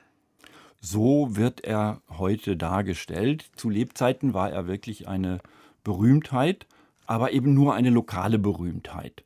So 0.80 1.36
wird 1.36 1.62
er 1.62 2.00
heute 2.08 2.56
dargestellt. 2.56 3.46
Zu 3.54 3.70
Lebzeiten 3.70 4.34
war 4.34 4.50
er 4.50 4.66
wirklich 4.66 5.06
eine 5.06 5.40
Berühmtheit, 5.84 6.66
aber 7.06 7.30
eben 7.30 7.54
nur 7.54 7.74
eine 7.74 7.90
lokale 7.90 8.38
Berühmtheit. 8.40 9.22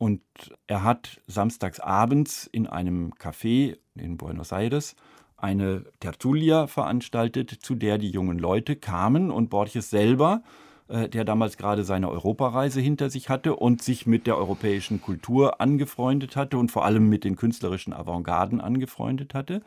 Und 0.00 0.22
er 0.66 0.82
hat 0.82 1.20
samstags 1.26 1.78
abends 1.78 2.46
in 2.46 2.66
einem 2.66 3.12
Café 3.20 3.76
in 3.94 4.16
Buenos 4.16 4.50
Aires 4.50 4.96
eine 5.36 5.84
Tertulia 6.00 6.68
veranstaltet, 6.68 7.50
zu 7.50 7.74
der 7.74 7.98
die 7.98 8.08
jungen 8.08 8.38
Leute 8.38 8.76
kamen 8.76 9.30
und 9.30 9.50
Borges 9.50 9.90
selber, 9.90 10.42
äh, 10.88 11.10
der 11.10 11.26
damals 11.26 11.58
gerade 11.58 11.84
seine 11.84 12.08
Europareise 12.08 12.80
hinter 12.80 13.10
sich 13.10 13.28
hatte 13.28 13.56
und 13.56 13.82
sich 13.82 14.06
mit 14.06 14.26
der 14.26 14.38
europäischen 14.38 15.02
Kultur 15.02 15.60
angefreundet 15.60 16.34
hatte 16.34 16.56
und 16.56 16.70
vor 16.70 16.86
allem 16.86 17.10
mit 17.10 17.22
den 17.22 17.36
künstlerischen 17.36 17.92
Avantgarden 17.92 18.62
angefreundet 18.62 19.34
hatte, 19.34 19.60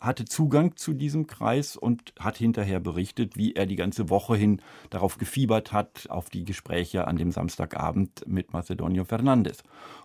hatte 0.00 0.24
Zugang 0.24 0.76
zu 0.76 0.94
diesem 0.94 1.26
Kreis 1.26 1.76
und 1.76 2.14
hat 2.18 2.38
hinterher 2.38 2.80
berichtet, 2.80 3.36
wie 3.36 3.54
er 3.54 3.66
die 3.66 3.76
ganze 3.76 4.08
Woche 4.08 4.36
hin 4.36 4.62
darauf 4.88 5.18
gefiebert 5.18 5.72
hat, 5.72 6.06
auf 6.08 6.30
die 6.30 6.44
Gespräche 6.44 7.06
an 7.06 7.16
dem 7.16 7.30
Samstagabend 7.30 8.24
mit 8.26 8.52
Macedonio 8.52 9.04
Fernandes. 9.04 9.62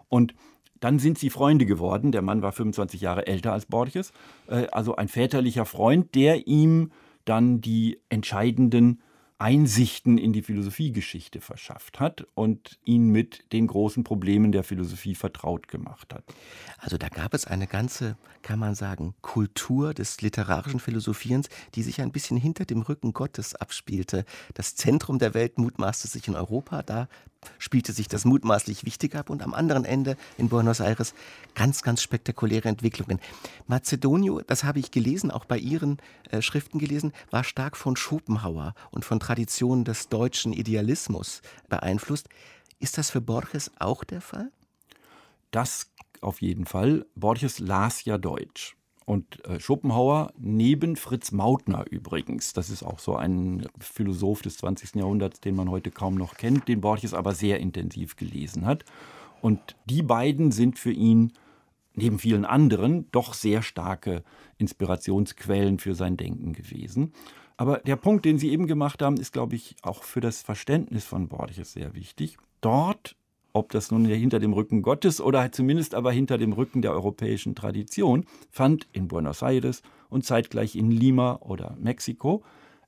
Und 0.10 0.36
dann 0.82 1.00
sind 1.00 1.18
sie 1.18 1.30
Freunde 1.30 1.66
geworden. 1.66 2.12
Der 2.12 2.22
Mann 2.22 2.42
war 2.42 2.52
25 2.52 3.02
Jahre 3.02 3.26
älter 3.28 3.54
als 3.54 3.66
Borges, 3.66 4.12
äh, 4.48 4.68
also 4.68 4.96
ein 4.96 5.08
väterlicher 5.08 5.66
Freund, 5.66 6.14
der 6.14 6.48
ihm 6.48 6.92
dann 7.24 7.62
die 7.62 8.00
entscheidenden 8.10 9.02
Einsichten 9.38 10.18
in 10.18 10.32
die 10.32 10.42
Philosophiegeschichte 10.42 11.42
verschafft 11.42 12.00
hat 12.00 12.26
und 12.36 12.80
ihn 12.86 13.10
mit 13.10 13.52
den 13.52 13.68
großen 13.68 14.06
Problemen 14.06 14.54
der 14.54 14.64
Philosophie 14.64 15.14
vertraut 15.14 15.68
gemacht 15.68 16.14
hat. 16.14 16.24
Also 16.78 16.98
da 16.98 17.10
gab 17.10 17.34
es 17.34 17.46
eine 17.46 17.68
ganze, 17.68 18.18
kann 18.44 18.60
man 18.60 18.76
sagen, 18.76 19.14
Kultur 19.22 19.94
des 19.94 20.22
literarischen 20.22 20.80
Philosophierens, 20.80 21.50
die 21.76 21.84
sich 21.84 22.00
ein 22.02 22.14
bisschen 22.14 22.38
hinter 22.38 22.64
dem 22.64 22.82
Rücken 22.82 23.12
Gottes 23.12 23.56
abspielte. 23.56 24.24
Das 24.54 24.76
Zentrum 24.76 25.20
der 25.20 25.34
Welt 25.34 25.58
mutmaßte 25.58 26.08
sich 26.08 26.30
in 26.30 26.36
Europa, 26.36 26.82
da 26.82 27.10
spielte 27.60 27.94
sich 27.94 28.08
das 28.08 28.26
mutmaßlich 28.26 28.86
wichtig 28.86 29.16
ab 29.16 29.30
und 29.30 29.42
am 29.42 29.54
anderen 29.54 29.86
Ende 29.86 30.18
in 30.38 30.50
Buenos 30.50 30.80
Aires 30.80 31.14
ganz, 31.54 31.82
ganz 31.82 32.02
spektakuläre 32.02 32.70
Entwicklungen. 32.70 33.20
Macedonio, 33.68 34.42
das 34.42 34.64
habe 34.64 34.80
ich 34.80 34.92
gelesen, 34.92 35.32
auch 35.32 35.46
bei 35.46 35.58
Ihren 35.58 35.98
äh, 36.30 36.42
Schriften 36.42 36.80
gelesen, 36.80 37.14
war 37.32 37.44
stark 37.44 37.78
von 37.78 37.96
Schopenhauer 37.96 38.74
und 38.92 39.06
von 39.06 39.20
Traditionen 39.20 39.86
des 39.86 40.10
deutschen 40.10 40.54
Idealismus 40.54 41.42
beeinflusst. 41.70 42.30
Ist 42.80 42.98
das 42.98 43.10
für 43.10 43.22
Borges 43.22 43.72
auch 43.80 44.04
der 44.04 44.22
Fall? 44.22 44.52
Das 45.52 45.92
auf 46.22 46.42
jeden 46.42 46.66
Fall. 46.66 47.06
Borges 47.16 47.60
las 47.60 48.04
ja 48.06 48.18
Deutsch. 48.18 48.76
Und 49.06 49.46
äh, 49.46 49.60
Schopenhauer 49.60 50.34
neben 50.38 50.96
Fritz 50.96 51.32
Mautner 51.32 51.86
übrigens, 51.90 52.54
das 52.54 52.72
ist 52.72 52.84
auch 52.84 53.00
so 53.00 53.16
ein 53.16 53.68
Philosoph 53.80 54.42
des 54.42 54.58
20. 54.58 54.96
Jahrhunderts, 54.96 55.40
den 55.40 55.56
man 55.56 55.70
heute 55.70 55.92
kaum 55.92 56.16
noch 56.16 56.36
kennt, 56.36 56.68
den 56.68 56.82
Borges 56.82 57.14
aber 57.14 57.34
sehr 57.34 57.60
intensiv 57.60 58.16
gelesen 58.16 58.66
hat. 58.66 58.84
Und 59.42 59.76
die 59.86 60.02
beiden 60.02 60.52
sind 60.52 60.80
für 60.80 60.92
ihn 60.92 61.34
neben 61.94 62.18
vielen 62.18 62.46
anderen 62.46 63.10
doch 63.12 63.34
sehr 63.34 63.62
starke 63.62 64.24
Inspirationsquellen 64.58 65.78
für 65.78 65.94
sein 65.94 66.18
Denken 66.18 66.54
gewesen. 66.54 67.14
Aber 67.58 67.78
der 67.78 67.96
Punkt, 67.96 68.26
den 68.26 68.38
Sie 68.38 68.52
eben 68.52 68.68
gemacht 68.68 69.02
haben, 69.02 69.18
ist, 69.18 69.32
glaube 69.32 69.56
ich, 69.56 69.76
auch 69.82 70.04
für 70.04 70.20
das 70.20 70.42
Verständnis 70.42 71.06
von 71.06 71.30
Borges 71.30 71.74
sehr 71.74 71.94
wichtig. 71.94 72.38
Dort 72.60 73.16
ob 73.56 73.72
das 73.72 73.90
nun 73.90 74.04
hinter 74.04 74.40
dem 74.40 74.52
Rücken 74.52 74.82
Gottes 74.82 75.22
oder 75.22 75.50
zumindest 75.50 75.96
aber 75.96 76.12
hinter 76.12 76.38
dem 76.38 76.52
Rücken 76.52 76.82
der 76.82 76.92
europäischen 76.92 77.56
Tradition, 77.56 78.26
fand 78.52 78.86
in 78.92 79.08
Buenos 79.08 79.42
Aires 79.42 79.82
und 80.10 80.26
zeitgleich 80.26 80.76
in 80.76 80.92
Lima 80.92 81.38
oder 81.42 81.78
Mexiko 81.80 82.44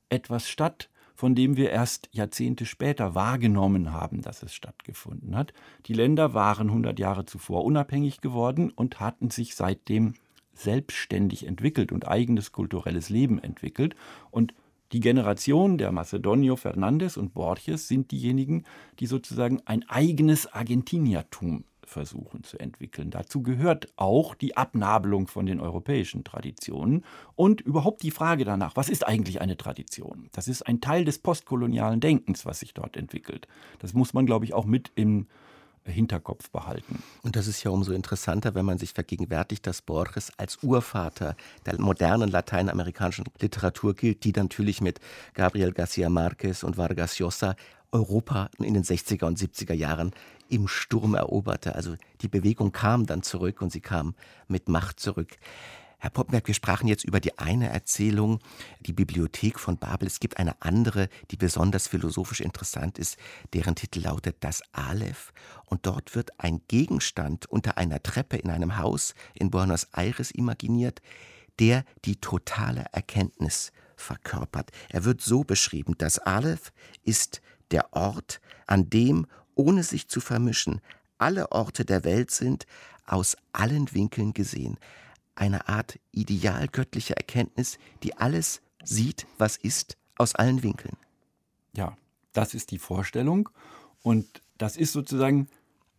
etwas 0.10 0.50
statt, 0.50 0.90
von 1.16 1.36
dem 1.36 1.56
wir 1.56 1.70
erst 1.70 2.10
Jahrzehnte 2.12 2.66
später 2.66 3.16
wahrgenommen 3.16 3.94
haben, 3.94 4.22
dass 4.22 4.44
es 4.44 4.54
stattgefunden 4.54 5.38
hat. 5.38 5.54
Die 5.86 5.94
Länder 5.94 6.34
waren 6.34 6.68
100 6.68 7.00
Jahre 7.00 7.26
zuvor 7.26 7.64
unabhängig 7.64 8.20
geworden 8.20 8.70
und 8.70 9.00
hatten 9.00 9.30
sich 9.30 9.56
seitdem 9.56 10.16
selbstständig 10.54 11.48
entwickelt 11.48 11.94
und 11.94 12.10
eigenes 12.10 12.52
kulturelles 12.52 13.10
Leben 13.10 13.42
entwickelt. 13.42 13.96
Und 14.32 14.54
die 14.92 15.00
Generation 15.00 15.78
der 15.78 15.92
Macedonio 15.92 16.56
Fernandes 16.56 17.18
und 17.18 17.34
Borges 17.34 17.88
sind 17.88 18.12
diejenigen, 18.12 18.64
die 19.00 19.06
sozusagen 19.06 19.62
ein 19.66 19.88
eigenes 19.90 20.52
Argentiniertum 20.54 21.66
versuchen 21.88 22.44
zu 22.44 22.60
entwickeln. 22.60 23.12
Dazu 23.12 23.42
gehört 23.42 23.88
auch 23.96 24.36
die 24.36 24.58
Abnabelung 24.58 25.28
von 25.28 25.46
den 25.46 25.60
europäischen 25.60 26.24
Traditionen 26.24 27.04
und 27.36 27.62
überhaupt 27.62 28.04
die 28.04 28.12
Frage 28.12 28.46
danach, 28.46 28.76
was 28.76 28.90
ist 28.90 29.08
eigentlich 29.08 29.42
eine 29.42 29.58
Tradition? 29.58 30.30
Das 30.34 30.48
ist 30.48 30.64
ein 30.64 30.82
Teil 30.82 31.06
des 31.06 31.20
postkolonialen 31.20 32.00
Denkens, 32.00 32.46
was 32.46 32.60
sich 32.60 32.74
dort 32.74 32.98
entwickelt. 32.98 33.48
Das 33.80 33.94
muss 33.94 34.14
man, 34.14 34.26
glaube 34.26 34.46
ich, 34.46 34.54
auch 34.54 34.66
mit 34.66 34.92
im 34.96 35.28
Hinterkopf 35.92 36.50
behalten. 36.50 37.02
Und 37.24 37.36
das 37.36 37.48
ist 37.48 37.64
ja 37.64 37.72
umso 37.72 37.92
interessanter, 37.92 38.56
wenn 38.56 38.66
man 38.66 38.78
sich 38.78 38.94
vergegenwärtigt, 38.94 39.66
dass 39.68 39.82
Borges 39.82 40.32
als 40.38 40.64
Urvater 40.64 41.36
der 41.66 41.80
modernen 41.80 42.30
lateinamerikanischen 42.30 43.26
Literatur 43.40 43.96
gilt, 43.96 44.24
die 44.24 44.32
natürlich 44.32 44.82
mit 44.82 45.00
Gabriel 45.34 45.72
Garcia 45.72 46.10
Marquez 46.10 46.64
und 46.64 46.78
Vargas 46.78 47.20
Llosa 47.20 47.56
Europa 47.92 48.50
in 48.60 48.74
den 48.74 48.84
60er 48.84 49.26
und 49.26 49.40
70er 49.40 49.74
Jahren 49.74 50.12
im 50.50 50.68
Sturm 50.68 51.16
eroberte. 51.16 51.76
Also 51.76 51.96
die 52.22 52.28
Bewegung 52.28 52.72
kam 52.72 53.06
dann 53.06 53.24
zurück 53.24 53.62
und 53.62 53.72
sie 53.72 53.82
kam 53.82 54.16
mit 54.48 54.70
Macht 54.70 55.00
zurück. 55.00 55.38
Herr 56.00 56.12
Poppenberg, 56.12 56.46
wir 56.46 56.54
sprachen 56.54 56.88
jetzt 56.88 57.06
über 57.06 57.20
die 57.20 57.40
eine 57.40 57.70
Erzählung, 57.70 58.40
die 58.82 58.94
Bibliothek 58.94 59.60
von 59.60 59.80
Babel. 59.80 60.08
Es 60.08 60.20
gibt 60.20 60.38
eine 60.38 60.62
andere, 60.62 61.10
die 61.32 61.38
besonders 61.38 61.88
philosophisch 61.88 62.40
interessant 62.40 63.00
ist, 63.00 63.18
deren 63.54 63.74
Titel 63.74 64.02
lautet 64.02 64.38
Das 64.42 64.62
Aleph. 64.74 65.34
Und 65.66 65.88
dort 65.88 66.14
wird 66.14 66.40
ein 66.40 66.62
Gegenstand 66.68 67.48
unter 67.48 67.80
einer 67.80 68.04
Treppe 68.04 68.38
in 68.38 68.52
einem 68.52 68.78
Haus 68.78 69.16
in 69.34 69.50
Buenos 69.50 69.88
Aires 69.92 70.30
imaginiert, 70.30 71.02
der 71.58 71.84
die 72.06 72.18
totale 72.18 72.86
Erkenntnis 72.92 73.72
verkörpert. 73.96 74.70
Er 74.90 75.04
wird 75.04 75.22
so 75.22 75.44
beschrieben, 75.44 75.96
das 75.98 76.20
Aleph 76.20 76.72
ist 77.06 77.42
der 77.72 77.92
Ort, 77.94 78.40
an 78.68 78.92
dem, 78.92 79.26
ohne 79.56 79.82
sich 79.82 80.08
zu 80.08 80.22
vermischen, 80.22 80.80
alle 81.18 81.52
Orte 81.52 81.86
der 81.86 82.04
Welt 82.04 82.30
sind, 82.30 82.68
aus 83.08 83.36
allen 83.52 83.92
Winkeln 83.96 84.34
gesehen. 84.34 84.78
Eine 85.38 85.70
Art 85.70 86.00
idealgöttlicher 86.12 87.16
Erkenntnis, 87.16 87.78
die 88.02 88.18
alles 88.18 88.64
sieht, 88.84 89.28
was 89.38 89.56
ist, 89.56 89.96
aus 90.18 90.34
allen 90.34 90.64
Winkeln. 90.64 90.98
Ja, 91.76 91.96
das 92.34 92.56
ist 92.56 92.72
die 92.72 92.80
Vorstellung. 92.80 93.48
Und 94.02 94.42
das 94.58 94.78
ist 94.78 94.94
sozusagen 94.94 95.48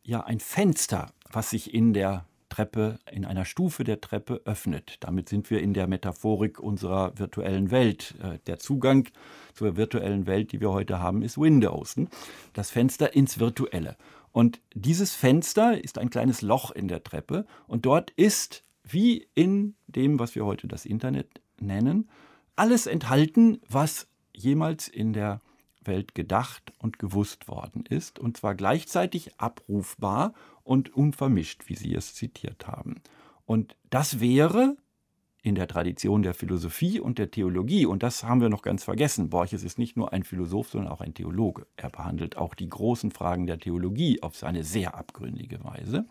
ja 0.02 0.24
ein 0.24 0.40
Fenster, 0.40 1.12
was 1.30 1.50
sich 1.50 1.72
in 1.72 1.92
der 1.92 2.26
Treppe, 2.48 2.98
in 3.12 3.24
einer 3.24 3.44
Stufe 3.44 3.84
der 3.84 4.00
Treppe 4.00 4.40
öffnet. 4.44 4.96
Damit 5.00 5.28
sind 5.28 5.50
wir 5.50 5.60
in 5.60 5.72
der 5.72 5.86
Metaphorik 5.86 6.58
unserer 6.58 7.16
virtuellen 7.16 7.70
Welt. 7.70 8.16
Äh, 8.20 8.40
der 8.48 8.58
Zugang 8.58 9.08
zur 9.54 9.76
virtuellen 9.76 10.26
Welt, 10.26 10.50
die 10.50 10.60
wir 10.60 10.72
heute 10.72 10.98
haben, 10.98 11.22
ist 11.22 11.38
Windows. 11.38 11.94
Das 12.54 12.70
Fenster 12.70 13.14
ins 13.14 13.38
Virtuelle. 13.38 13.96
Und 14.32 14.60
dieses 14.74 15.14
Fenster 15.14 15.82
ist 15.82 15.98
ein 15.98 16.10
kleines 16.10 16.42
Loch 16.42 16.72
in 16.72 16.88
der 16.88 17.04
Treppe 17.04 17.46
und 17.68 17.86
dort 17.86 18.10
ist, 18.10 18.64
wie 18.92 19.28
in 19.34 19.74
dem, 19.86 20.18
was 20.18 20.34
wir 20.34 20.44
heute 20.44 20.68
das 20.68 20.84
Internet 20.84 21.40
nennen, 21.60 22.08
alles 22.56 22.86
enthalten, 22.86 23.60
was 23.68 24.08
jemals 24.32 24.88
in 24.88 25.12
der 25.12 25.40
Welt 25.84 26.14
gedacht 26.14 26.72
und 26.78 26.98
gewusst 26.98 27.48
worden 27.48 27.84
ist, 27.88 28.18
und 28.18 28.36
zwar 28.36 28.54
gleichzeitig 28.54 29.38
abrufbar 29.38 30.34
und 30.62 30.94
unvermischt, 30.94 31.68
wie 31.68 31.76
Sie 31.76 31.94
es 31.94 32.14
zitiert 32.14 32.66
haben. 32.66 32.96
Und 33.46 33.76
das 33.90 34.20
wäre 34.20 34.76
in 35.42 35.54
der 35.54 35.68
Tradition 35.68 36.22
der 36.22 36.34
Philosophie 36.34 37.00
und 37.00 37.18
der 37.18 37.30
Theologie, 37.30 37.86
und 37.86 38.02
das 38.02 38.24
haben 38.24 38.40
wir 38.40 38.48
noch 38.48 38.62
ganz 38.62 38.84
vergessen, 38.84 39.30
Borches 39.30 39.62
ist 39.62 39.78
nicht 39.78 39.96
nur 39.96 40.12
ein 40.12 40.24
Philosoph, 40.24 40.70
sondern 40.70 40.92
auch 40.92 41.00
ein 41.00 41.14
Theologe. 41.14 41.66
Er 41.76 41.90
behandelt 41.90 42.36
auch 42.36 42.54
die 42.54 42.68
großen 42.68 43.10
Fragen 43.10 43.46
der 43.46 43.58
Theologie 43.58 44.22
auf 44.22 44.36
seine 44.36 44.64
sehr 44.64 44.94
abgründige 44.94 45.62
Weise. 45.64 46.06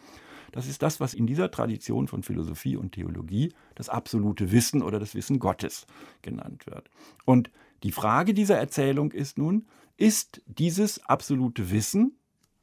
Das 0.51 0.67
ist 0.67 0.81
das, 0.81 0.99
was 0.99 1.13
in 1.13 1.27
dieser 1.27 1.51
Tradition 1.51 2.07
von 2.07 2.23
Philosophie 2.23 2.75
und 2.75 2.93
Theologie 2.93 3.53
das 3.75 3.89
absolute 3.89 4.51
Wissen 4.51 4.81
oder 4.81 4.99
das 4.99 5.15
Wissen 5.15 5.39
Gottes 5.39 5.85
genannt 6.21 6.65
wird. 6.65 6.89
Und 7.25 7.49
die 7.83 7.91
Frage 7.91 8.33
dieser 8.33 8.57
Erzählung 8.57 9.11
ist 9.11 9.37
nun, 9.37 9.65
ist 9.97 10.41
dieses 10.45 11.03
absolute 11.05 11.71
Wissen 11.71 12.13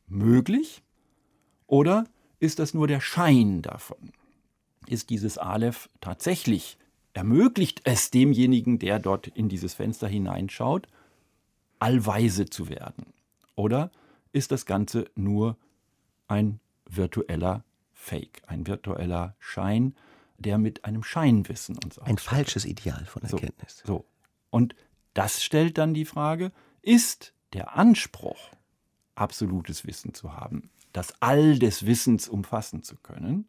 möglich 0.07 0.83
oder 1.67 2.05
ist 2.39 2.59
das 2.59 2.75
nur 2.75 2.87
der 2.87 3.01
Schein 3.01 3.63
davon? 3.63 4.13
Ist 4.87 5.11
dieses 5.11 5.39
Aleph 5.39 5.89
tatsächlich, 6.01 6.79
ermöglicht 7.15 7.81
es 7.85 8.11
demjenigen, 8.11 8.79
der 8.79 8.99
dort 8.99 9.29
in 9.29 9.49
dieses 9.49 9.75
Fenster 9.75 10.09
hineinschaut, 10.09 10.89
allweise 11.79 12.47
zu 12.47 12.69
werden? 12.69 13.07
Oder 13.57 13.91
ist 14.33 14.51
das 14.51 14.67
Ganze 14.67 15.07
nur 15.15 15.57
ein 16.27 16.61
virtueller 16.89 17.65
Fake, 18.05 18.43
ein 18.47 18.67
virtueller 18.67 19.35
Schein, 19.39 19.97
der 20.37 20.59
mit 20.59 20.85
einem 20.85 21.03
Scheinwissen 21.03 21.79
uns 21.83 21.99
Ein 21.99 22.19
falsches 22.19 22.67
Ideal 22.67 23.07
von 23.07 23.23
Erkenntnis. 23.23 23.79
So, 23.79 23.87
so. 23.87 24.05
Und 24.51 24.75
das 25.15 25.43
stellt 25.43 25.79
dann 25.79 25.95
die 25.95 26.05
Frage, 26.05 26.53
ist 26.83 27.33
der 27.55 27.77
Anspruch, 27.77 28.51
absolutes 29.15 29.87
Wissen 29.87 30.13
zu 30.13 30.35
haben, 30.35 30.71
das 30.93 31.15
All 31.23 31.59
des 31.59 31.87
Wissens 31.87 32.29
umfassen 32.29 32.83
zu 32.83 32.97
können, 32.97 33.49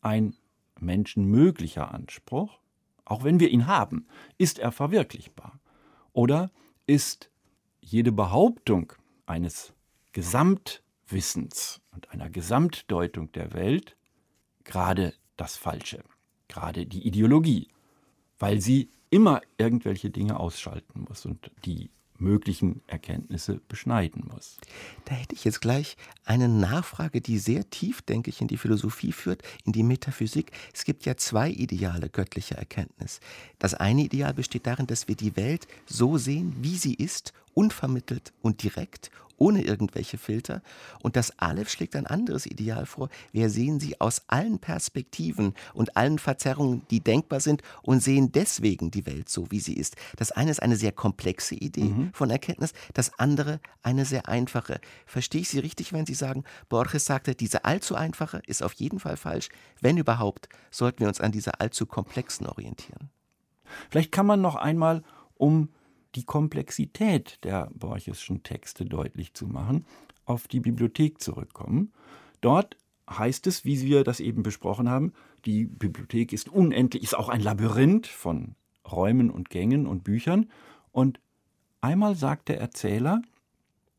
ein 0.00 0.34
menschenmöglicher 0.78 1.92
Anspruch, 1.92 2.58
auch 3.04 3.22
wenn 3.22 3.38
wir 3.38 3.50
ihn 3.50 3.66
haben, 3.66 4.06
ist 4.38 4.58
er 4.58 4.72
verwirklichbar? 4.72 5.60
Oder 6.14 6.50
ist 6.86 7.30
jede 7.80 8.12
Behauptung 8.12 8.94
eines 9.26 9.74
Gesamtwissens 11.10 11.80
und 11.90 12.10
einer 12.10 12.30
Gesamtdeutung 12.30 13.32
der 13.32 13.52
Welt 13.52 13.96
gerade 14.64 15.12
das 15.36 15.56
Falsche, 15.56 16.04
gerade 16.48 16.86
die 16.86 17.06
Ideologie, 17.06 17.68
weil 18.38 18.60
sie 18.60 18.90
immer 19.10 19.40
irgendwelche 19.58 20.10
Dinge 20.10 20.38
ausschalten 20.38 21.06
muss 21.08 21.26
und 21.26 21.50
die 21.64 21.90
möglichen 22.18 22.82
Erkenntnisse 22.86 23.60
beschneiden 23.66 24.30
muss. 24.32 24.58
Da 25.06 25.14
hätte 25.14 25.34
ich 25.34 25.44
jetzt 25.44 25.60
gleich 25.60 25.96
eine 26.24 26.48
Nachfrage, 26.48 27.20
die 27.22 27.38
sehr 27.38 27.68
tief, 27.70 28.02
denke 28.02 28.28
ich, 28.28 28.40
in 28.42 28.46
die 28.46 28.58
Philosophie 28.58 29.12
führt, 29.12 29.42
in 29.64 29.72
die 29.72 29.82
Metaphysik. 29.82 30.52
Es 30.74 30.84
gibt 30.84 31.06
ja 31.06 31.16
zwei 31.16 31.50
Ideale 31.50 32.10
göttlicher 32.10 32.56
Erkenntnis. 32.56 33.20
Das 33.58 33.72
eine 33.74 34.02
Ideal 34.02 34.34
besteht 34.34 34.66
darin, 34.66 34.86
dass 34.86 35.08
wir 35.08 35.16
die 35.16 35.34
Welt 35.36 35.66
so 35.86 36.18
sehen, 36.18 36.54
wie 36.60 36.76
sie 36.76 36.94
ist, 36.94 37.32
unvermittelt 37.54 38.32
und 38.42 38.62
direkt, 38.62 39.10
ohne 39.40 39.62
irgendwelche 39.62 40.18
Filter. 40.18 40.62
Und 41.02 41.16
das 41.16 41.38
Aleph 41.38 41.70
schlägt 41.70 41.96
ein 41.96 42.06
anderes 42.06 42.46
Ideal 42.46 42.86
vor. 42.86 43.08
Wir 43.32 43.48
sehen 43.48 43.80
sie 43.80 44.00
aus 44.00 44.22
allen 44.28 44.58
Perspektiven 44.58 45.54
und 45.72 45.96
allen 45.96 46.18
Verzerrungen, 46.18 46.82
die 46.90 47.00
denkbar 47.00 47.40
sind 47.40 47.62
und 47.82 48.02
sehen 48.02 48.32
deswegen 48.32 48.90
die 48.90 49.06
Welt 49.06 49.28
so, 49.28 49.50
wie 49.50 49.60
sie 49.60 49.74
ist. 49.74 49.96
Das 50.16 50.30
eine 50.30 50.50
ist 50.50 50.62
eine 50.62 50.76
sehr 50.76 50.92
komplexe 50.92 51.54
Idee 51.54 51.84
mhm. 51.84 52.10
von 52.12 52.30
Erkenntnis, 52.30 52.74
das 52.92 53.18
andere 53.18 53.60
eine 53.82 54.04
sehr 54.04 54.28
einfache. 54.28 54.80
Verstehe 55.06 55.40
ich 55.40 55.48
Sie 55.48 55.58
richtig, 55.58 55.92
wenn 55.92 56.06
Sie 56.06 56.14
sagen, 56.14 56.44
Borges 56.68 57.06
sagte, 57.06 57.34
diese 57.34 57.64
allzu 57.64 57.94
einfache 57.94 58.42
ist 58.46 58.62
auf 58.62 58.74
jeden 58.74 59.00
Fall 59.00 59.16
falsch. 59.16 59.48
Wenn 59.80 59.96
überhaupt, 59.96 60.48
sollten 60.70 61.00
wir 61.00 61.08
uns 61.08 61.20
an 61.20 61.32
dieser 61.32 61.60
allzu 61.60 61.86
komplexen 61.86 62.46
orientieren. 62.46 63.08
Vielleicht 63.88 64.12
kann 64.12 64.26
man 64.26 64.42
noch 64.42 64.56
einmal, 64.56 65.02
um 65.36 65.70
die 66.14 66.24
Komplexität 66.24 67.38
der 67.44 67.70
Borcheschen 67.74 68.42
Texte 68.42 68.84
deutlich 68.84 69.34
zu 69.34 69.46
machen, 69.46 69.86
auf 70.24 70.48
die 70.48 70.60
Bibliothek 70.60 71.20
zurückkommen. 71.20 71.92
Dort 72.40 72.76
heißt 73.08 73.46
es, 73.46 73.64
wie 73.64 73.82
wir 73.82 74.04
das 74.04 74.20
eben 74.20 74.42
besprochen 74.42 74.88
haben, 74.88 75.12
die 75.44 75.66
Bibliothek 75.66 76.32
ist 76.32 76.48
unendlich, 76.48 77.02
ist 77.02 77.16
auch 77.16 77.28
ein 77.28 77.40
Labyrinth 77.40 78.06
von 78.06 78.54
Räumen 78.90 79.30
und 79.30 79.50
Gängen 79.50 79.86
und 79.86 80.04
Büchern. 80.04 80.50
Und 80.92 81.20
einmal 81.80 82.14
sagt 82.14 82.48
der 82.48 82.60
Erzähler, 82.60 83.22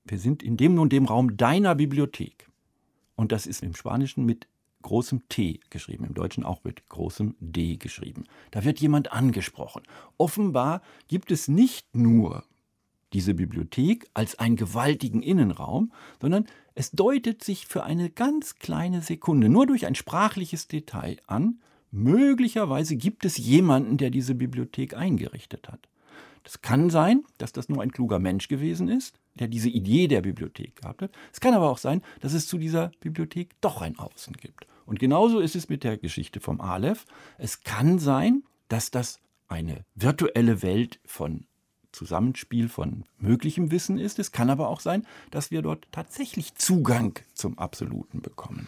wir 0.06 0.20
sind 0.20 0.44
in 0.44 0.58
dem 0.58 0.80
und 0.80 0.92
dem 0.94 1.06
Raum 1.06 1.38
deiner 1.38 1.76
Bibliothek. 1.76 2.50
Und 3.16 3.32
das 3.32 3.46
ist 3.46 3.64
im 3.64 3.76
Spanischen 3.76 4.26
mit 4.26 4.48
großem 4.82 5.28
T 5.30 5.60
geschrieben, 5.70 6.06
im 6.06 6.14
Deutschen 6.14 6.44
auch 6.44 6.64
mit 6.64 6.88
großem 6.90 7.36
D 7.40 7.78
geschrieben. 7.78 8.26
Da 8.52 8.64
wird 8.64 8.80
jemand 8.80 9.12
angesprochen. 9.12 9.84
Offenbar 10.18 10.82
gibt 11.08 11.32
es 11.32 11.48
nicht 11.48 11.96
nur 11.96 12.44
diese 13.14 13.34
Bibliothek 13.34 14.10
als 14.14 14.40
einen 14.40 14.56
gewaltigen 14.56 15.22
Innenraum, 15.22 15.92
sondern 16.22 16.46
es 16.76 16.92
deutet 16.92 17.44
sich 17.44 17.68
für 17.68 17.84
eine 17.84 18.10
ganz 18.10 18.56
kleine 18.56 19.02
Sekunde, 19.02 19.50
nur 19.50 19.68
durch 19.68 19.86
ein 19.86 19.96
sprachliches 19.96 20.68
Detail 20.68 21.18
an, 21.28 21.60
möglicherweise 21.92 22.96
gibt 22.96 23.26
es 23.26 23.38
jemanden, 23.38 23.98
der 23.98 24.10
diese 24.10 24.36
Bibliothek 24.36 24.96
eingerichtet 24.96 25.68
hat. 25.68 25.90
Das 26.44 26.62
kann 26.62 26.90
sein, 26.90 27.24
dass 27.38 27.52
das 27.52 27.70
nur 27.70 27.82
ein 27.82 27.92
kluger 27.92 28.20
Mensch 28.20 28.48
gewesen 28.48 28.88
ist, 28.88 29.20
der 29.36 29.48
diese 29.48 29.70
Idee 29.70 30.08
der 30.08 30.22
Bibliothek 30.22 30.78
gehabt 30.78 31.02
hat. 31.02 31.12
Es 31.32 31.40
kann 31.40 31.54
aber 31.54 31.70
auch 31.70 31.78
sein, 31.78 32.02
dass 32.20 32.34
es 32.34 32.48
zu 32.48 32.58
dieser 32.58 32.92
Bibliothek 33.00 33.60
doch 33.62 33.82
ein 33.82 33.98
Außen 33.98 34.34
gibt. 34.34 34.68
Und 34.86 35.00
genauso 35.00 35.40
ist 35.40 35.56
es 35.56 35.70
mit 35.70 35.84
der 35.84 35.98
Geschichte 35.98 36.40
vom 36.40 36.60
Aleph. 36.60 37.06
Es 37.38 37.64
kann 37.64 38.00
sein, 38.00 38.44
dass 38.68 38.92
das 38.92 39.20
eine 39.48 39.86
virtuelle 39.96 40.62
Welt 40.62 41.00
von 41.06 41.46
Zusammenspiel 41.92 42.70
von 42.70 43.04
möglichem 43.18 43.72
Wissen 43.72 43.98
ist. 43.98 44.18
Es 44.20 44.32
kann 44.32 44.50
aber 44.50 44.70
auch 44.70 44.80
sein, 44.80 45.06
dass 45.30 45.52
wir 45.52 45.62
dort 45.62 45.88
tatsächlich 45.92 46.56
Zugang 46.56 47.20
zum 47.34 47.60
Absoluten 47.60 48.22
bekommen. 48.22 48.68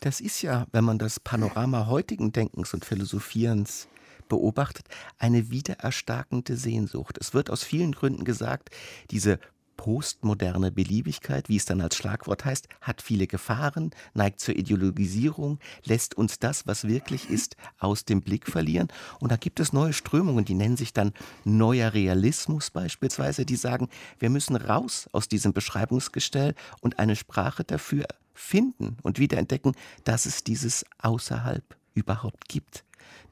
Das 0.00 0.20
ist 0.20 0.42
ja, 0.42 0.66
wenn 0.72 0.84
man 0.84 0.98
das 0.98 1.18
Panorama 1.20 1.86
heutigen 1.86 2.32
Denkens 2.32 2.74
und 2.74 2.84
Philosophierens 2.84 3.88
beobachtet, 4.28 4.86
eine 5.18 5.50
wiedererstarkende 5.50 6.56
Sehnsucht. 6.56 7.18
Es 7.20 7.34
wird 7.34 7.50
aus 7.50 7.64
vielen 7.64 7.92
Gründen 7.92 8.24
gesagt, 8.24 8.70
diese 9.10 9.38
postmoderne 9.82 10.70
Beliebigkeit, 10.70 11.48
wie 11.48 11.56
es 11.56 11.64
dann 11.64 11.80
als 11.80 11.96
Schlagwort 11.96 12.44
heißt, 12.44 12.68
hat 12.80 13.02
viele 13.02 13.26
Gefahren, 13.26 13.90
neigt 14.14 14.38
zur 14.38 14.54
Ideologisierung, 14.54 15.58
lässt 15.82 16.14
uns 16.16 16.38
das, 16.38 16.68
was 16.68 16.86
wirklich 16.86 17.28
ist, 17.28 17.56
aus 17.80 18.04
dem 18.04 18.22
Blick 18.22 18.46
verlieren. 18.46 18.86
Und 19.18 19.32
da 19.32 19.36
gibt 19.36 19.58
es 19.58 19.72
neue 19.72 19.92
Strömungen, 19.92 20.44
die 20.44 20.54
nennen 20.54 20.76
sich 20.76 20.92
dann 20.92 21.12
neuer 21.42 21.94
Realismus 21.94 22.70
beispielsweise, 22.70 23.44
die 23.44 23.56
sagen, 23.56 23.88
wir 24.20 24.30
müssen 24.30 24.54
raus 24.54 25.08
aus 25.10 25.26
diesem 25.26 25.52
Beschreibungsgestell 25.52 26.54
und 26.80 27.00
eine 27.00 27.16
Sprache 27.16 27.64
dafür 27.64 28.04
finden 28.34 28.98
und 29.02 29.18
wiederentdecken, 29.18 29.74
dass 30.04 30.26
es 30.26 30.44
dieses 30.44 30.86
außerhalb 30.98 31.64
überhaupt 31.94 32.48
gibt 32.48 32.84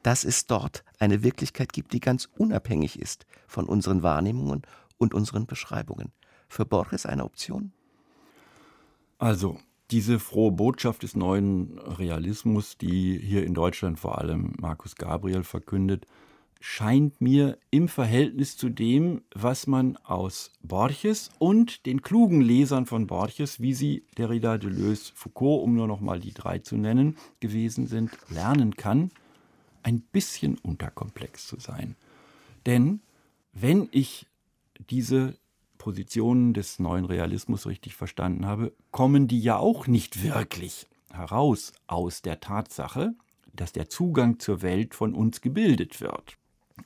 dass 0.02 0.24
es 0.24 0.46
dort 0.46 0.82
eine 0.98 1.22
Wirklichkeit 1.22 1.74
gibt, 1.74 1.92
die 1.92 2.00
ganz 2.00 2.26
unabhängig 2.38 2.98
ist 2.98 3.26
von 3.46 3.66
unseren 3.66 4.02
Wahrnehmungen 4.02 4.62
und 4.96 5.12
unseren 5.12 5.44
Beschreibungen 5.44 6.10
für 6.50 6.66
Borges 6.66 7.06
eine 7.06 7.24
Option? 7.24 7.72
Also, 9.18 9.58
diese 9.90 10.18
frohe 10.18 10.52
Botschaft 10.52 11.02
des 11.02 11.16
neuen 11.16 11.78
Realismus, 11.78 12.76
die 12.76 13.18
hier 13.18 13.44
in 13.44 13.54
Deutschland 13.54 13.98
vor 13.98 14.18
allem 14.18 14.52
Markus 14.60 14.96
Gabriel 14.96 15.42
verkündet, 15.42 16.06
scheint 16.60 17.20
mir 17.20 17.58
im 17.70 17.88
Verhältnis 17.88 18.56
zu 18.56 18.68
dem, 18.68 19.22
was 19.34 19.66
man 19.66 19.96
aus 19.98 20.52
Borges 20.62 21.30
und 21.38 21.86
den 21.86 22.02
klugen 22.02 22.42
Lesern 22.42 22.84
von 22.84 23.06
Borges, 23.06 23.60
wie 23.60 23.72
sie 23.72 24.04
Derrida, 24.18 24.58
Deleuze, 24.58 25.12
Foucault, 25.14 25.64
um 25.64 25.74
nur 25.74 25.86
noch 25.86 26.00
mal 26.00 26.20
die 26.20 26.34
drei 26.34 26.58
zu 26.58 26.76
nennen, 26.76 27.16
gewesen 27.40 27.86
sind, 27.86 28.10
lernen 28.28 28.76
kann, 28.76 29.10
ein 29.82 30.02
bisschen 30.02 30.58
unterkomplex 30.58 31.46
zu 31.46 31.58
sein. 31.58 31.96
Denn 32.66 33.00
wenn 33.54 33.88
ich 33.90 34.26
diese 34.90 35.34
Positionen 35.80 36.52
des 36.52 36.78
neuen 36.78 37.06
Realismus 37.06 37.66
richtig 37.66 37.96
verstanden 37.96 38.44
habe, 38.44 38.74
kommen 38.90 39.28
die 39.28 39.40
ja 39.40 39.56
auch 39.56 39.86
nicht 39.86 40.22
wirklich 40.22 40.86
heraus 41.10 41.72
aus 41.86 42.20
der 42.20 42.38
Tatsache, 42.38 43.14
dass 43.54 43.72
der 43.72 43.88
Zugang 43.88 44.38
zur 44.38 44.60
Welt 44.60 44.94
von 44.94 45.14
uns 45.14 45.40
gebildet 45.40 46.02
wird. 46.02 46.36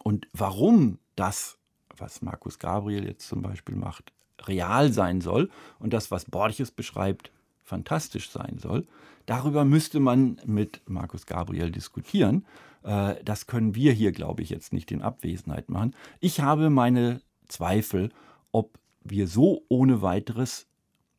Und 0.05 0.29
warum 0.33 0.99
das, 1.17 1.59
was 1.97 2.23
Markus 2.23 2.61
Gabriel 2.61 3.05
jetzt 3.05 3.27
zum 3.27 3.43
Beispiel 3.43 3.75
macht, 3.75 4.13
real 4.47 4.93
sein 4.93 5.21
soll 5.21 5.51
und 5.81 5.93
das, 5.93 6.13
was 6.13 6.27
Borges 6.27 6.71
beschreibt, 6.71 7.33
fantastisch 7.65 8.31
sein 8.31 8.59
soll, 8.59 8.87
darüber 9.27 9.65
müsste 9.65 9.99
man 9.99 10.41
mit 10.47 10.83
Markus 10.87 11.27
Gabriel 11.27 11.73
diskutieren. 11.73 12.47
Äh, 12.85 13.17
das 13.25 13.49
können 13.49 13.75
wir 13.75 13.93
hier, 13.93 14.13
glaube 14.13 14.43
ich, 14.43 14.51
jetzt 14.51 14.73
nicht 14.73 14.93
in 14.93 15.03
Abwesenheit 15.03 15.69
machen. 15.69 15.97
Ich 16.21 16.39
habe 16.39 16.71
meine 16.71 17.21
Zweifel, 17.49 18.11
ob 18.53 18.79
wir 19.05 19.29
so 19.29 19.63
ohne 19.69 20.03
weiteres, 20.03 20.67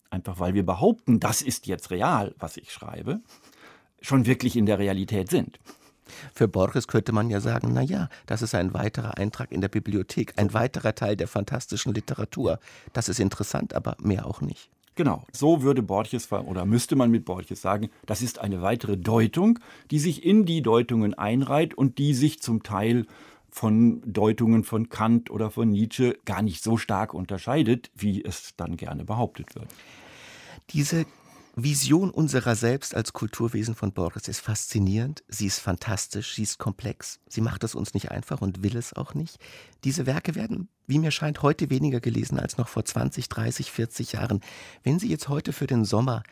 einfach 0.10 0.40
weil 0.40 0.54
wir 0.54 0.66
behaupten, 0.66 1.20
das 1.20 1.42
ist 1.42 1.68
jetzt 1.68 1.92
real, 1.92 2.34
was 2.40 2.58
ich 2.58 2.72
schreibe, 2.72 3.22
schon 4.02 4.26
wirklich 4.26 4.56
in 4.56 4.66
der 4.66 4.80
Realität 4.80 5.30
sind. 5.30 5.60
Für 6.34 6.48
Borges 6.48 6.88
könnte 6.88 7.12
man 7.12 7.30
ja 7.30 7.40
sagen, 7.40 7.72
na 7.74 7.82
ja, 7.82 8.10
das 8.26 8.42
ist 8.42 8.54
ein 8.54 8.74
weiterer 8.74 9.18
Eintrag 9.18 9.52
in 9.52 9.62
der 9.62 9.70
Bibliothek, 9.70 10.34
ein 10.38 10.54
weiterer 10.54 10.94
Teil 10.94 11.16
der 11.16 11.28
fantastischen 11.28 11.94
Literatur. 11.94 12.60
Das 12.94 13.10
ist 13.10 13.20
interessant, 13.20 13.74
aber 13.74 13.96
mehr 14.00 14.26
auch 14.28 14.42
nicht. 14.42 14.70
Genau, 14.98 15.26
so 15.34 15.62
würde 15.62 15.82
Borges 15.82 16.32
oder 16.32 16.66
müsste 16.66 16.96
man 16.96 17.12
mit 17.12 17.26
Borges 17.26 17.62
sagen, 17.62 17.90
das 18.06 18.22
ist 18.22 18.40
eine 18.40 18.62
weitere 18.62 18.96
Deutung, 18.96 19.60
die 19.92 20.00
sich 20.00 20.24
in 20.24 20.46
die 20.46 20.62
Deutungen 20.62 21.14
einreiht 21.14 21.74
und 21.74 21.98
die 21.98 22.14
sich 22.14 22.42
zum 22.42 22.64
Teil 22.64 23.06
von 23.56 24.02
Deutungen 24.06 24.66
von 24.66 24.90
Kant 24.90 25.32
oder 25.32 25.50
von 25.50 25.70
Nietzsche 25.70 26.20
gar 26.26 26.42
nicht 26.42 26.62
so 26.62 26.76
stark 26.76 27.14
unterscheidet, 27.14 27.90
wie 27.96 28.22
es 28.22 28.54
dann 28.58 28.76
gerne 28.76 29.06
behauptet 29.06 29.56
wird. 29.56 29.70
Diese 30.72 31.06
Vision 31.56 32.10
unserer 32.10 32.58
selbst 32.58 32.94
als 32.94 33.14
Kulturwesen 33.14 33.74
von 33.74 33.94
Borges 33.94 34.28
ist 34.28 34.42
faszinierend, 34.42 35.24
sie 35.30 35.46
ist 35.46 35.60
fantastisch, 35.60 36.36
sie 36.36 36.44
ist 36.44 36.60
komplex, 36.60 37.22
sie 37.30 37.40
macht 37.40 37.64
es 37.64 37.76
uns 37.76 37.94
nicht 37.94 38.12
einfach 38.12 38.42
und 38.42 38.62
will 38.62 38.76
es 38.76 38.92
auch 38.92 39.14
nicht. 39.14 39.40
Diese 39.86 40.06
Werke 40.06 40.36
werden, 40.36 40.68
wie 40.86 41.00
mir 41.00 41.12
scheint, 41.12 41.42
heute 41.42 41.70
weniger 41.70 42.02
gelesen 42.02 42.38
als 42.38 42.58
noch 42.58 42.68
vor 42.68 42.84
20, 42.84 43.30
30, 43.30 43.72
40 43.72 44.12
Jahren. 44.12 44.42
Wenn 44.84 45.00
Sie 45.00 45.08
jetzt 45.08 45.30
heute 45.30 45.54
für 45.54 45.66
den 45.66 45.86
Sommer 45.86 46.24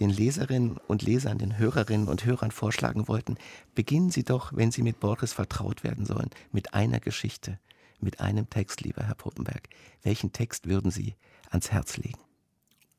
den 0.00 0.10
Leserinnen 0.10 0.78
und 0.88 1.02
Lesern, 1.02 1.38
den 1.38 1.58
Hörerinnen 1.58 2.08
und 2.08 2.24
Hörern 2.24 2.50
vorschlagen 2.50 3.08
wollten, 3.08 3.36
beginnen 3.74 4.10
Sie 4.10 4.24
doch, 4.24 4.52
wenn 4.54 4.70
Sie 4.70 4.82
mit 4.82 5.00
Borges 5.00 5.32
vertraut 5.32 5.84
werden 5.84 6.06
sollen, 6.06 6.30
mit 6.52 6.74
einer 6.74 7.00
Geschichte, 7.00 7.58
mit 8.00 8.20
einem 8.20 8.50
Text, 8.50 8.80
lieber 8.82 9.04
Herr 9.04 9.14
Puppenberg. 9.14 9.68
Welchen 10.02 10.32
Text 10.32 10.68
würden 10.68 10.90
Sie 10.90 11.14
ans 11.50 11.70
Herz 11.70 11.96
legen? 11.96 12.18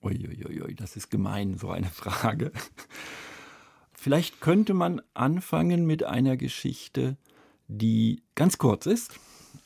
Uiuiui, 0.02 0.76
das 0.76 0.96
ist 0.96 1.10
gemein, 1.10 1.58
so 1.58 1.72
eine 1.72 1.90
Frage. 1.90 2.52
Vielleicht 3.94 4.40
könnte 4.40 4.74
man 4.74 5.02
anfangen 5.14 5.86
mit 5.86 6.04
einer 6.04 6.38
Geschichte, 6.38 7.18
die 7.68 8.22
ganz 8.36 8.58
kurz 8.58 8.86
ist 8.86 9.20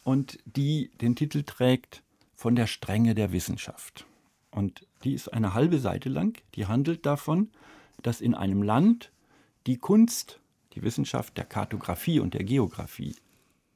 und 0.03 0.39
die 0.45 0.91
den 1.01 1.15
Titel 1.15 1.43
trägt 1.43 2.03
Von 2.35 2.55
der 2.55 2.67
Strenge 2.67 3.15
der 3.15 3.33
Wissenschaft. 3.33 4.05
Und 4.51 4.87
die 5.03 5.13
ist 5.13 5.29
eine 5.29 5.53
halbe 5.53 5.79
Seite 5.79 6.09
lang. 6.09 6.37
Die 6.55 6.65
handelt 6.65 7.05
davon, 7.05 7.49
dass 8.01 8.21
in 8.21 8.33
einem 8.33 8.63
Land 8.63 9.11
die 9.67 9.77
Kunst, 9.77 10.39
die 10.73 10.83
Wissenschaft 10.83 11.37
der 11.37 11.45
Kartografie 11.45 12.19
und 12.19 12.33
der 12.33 12.43
Geografie 12.43 13.15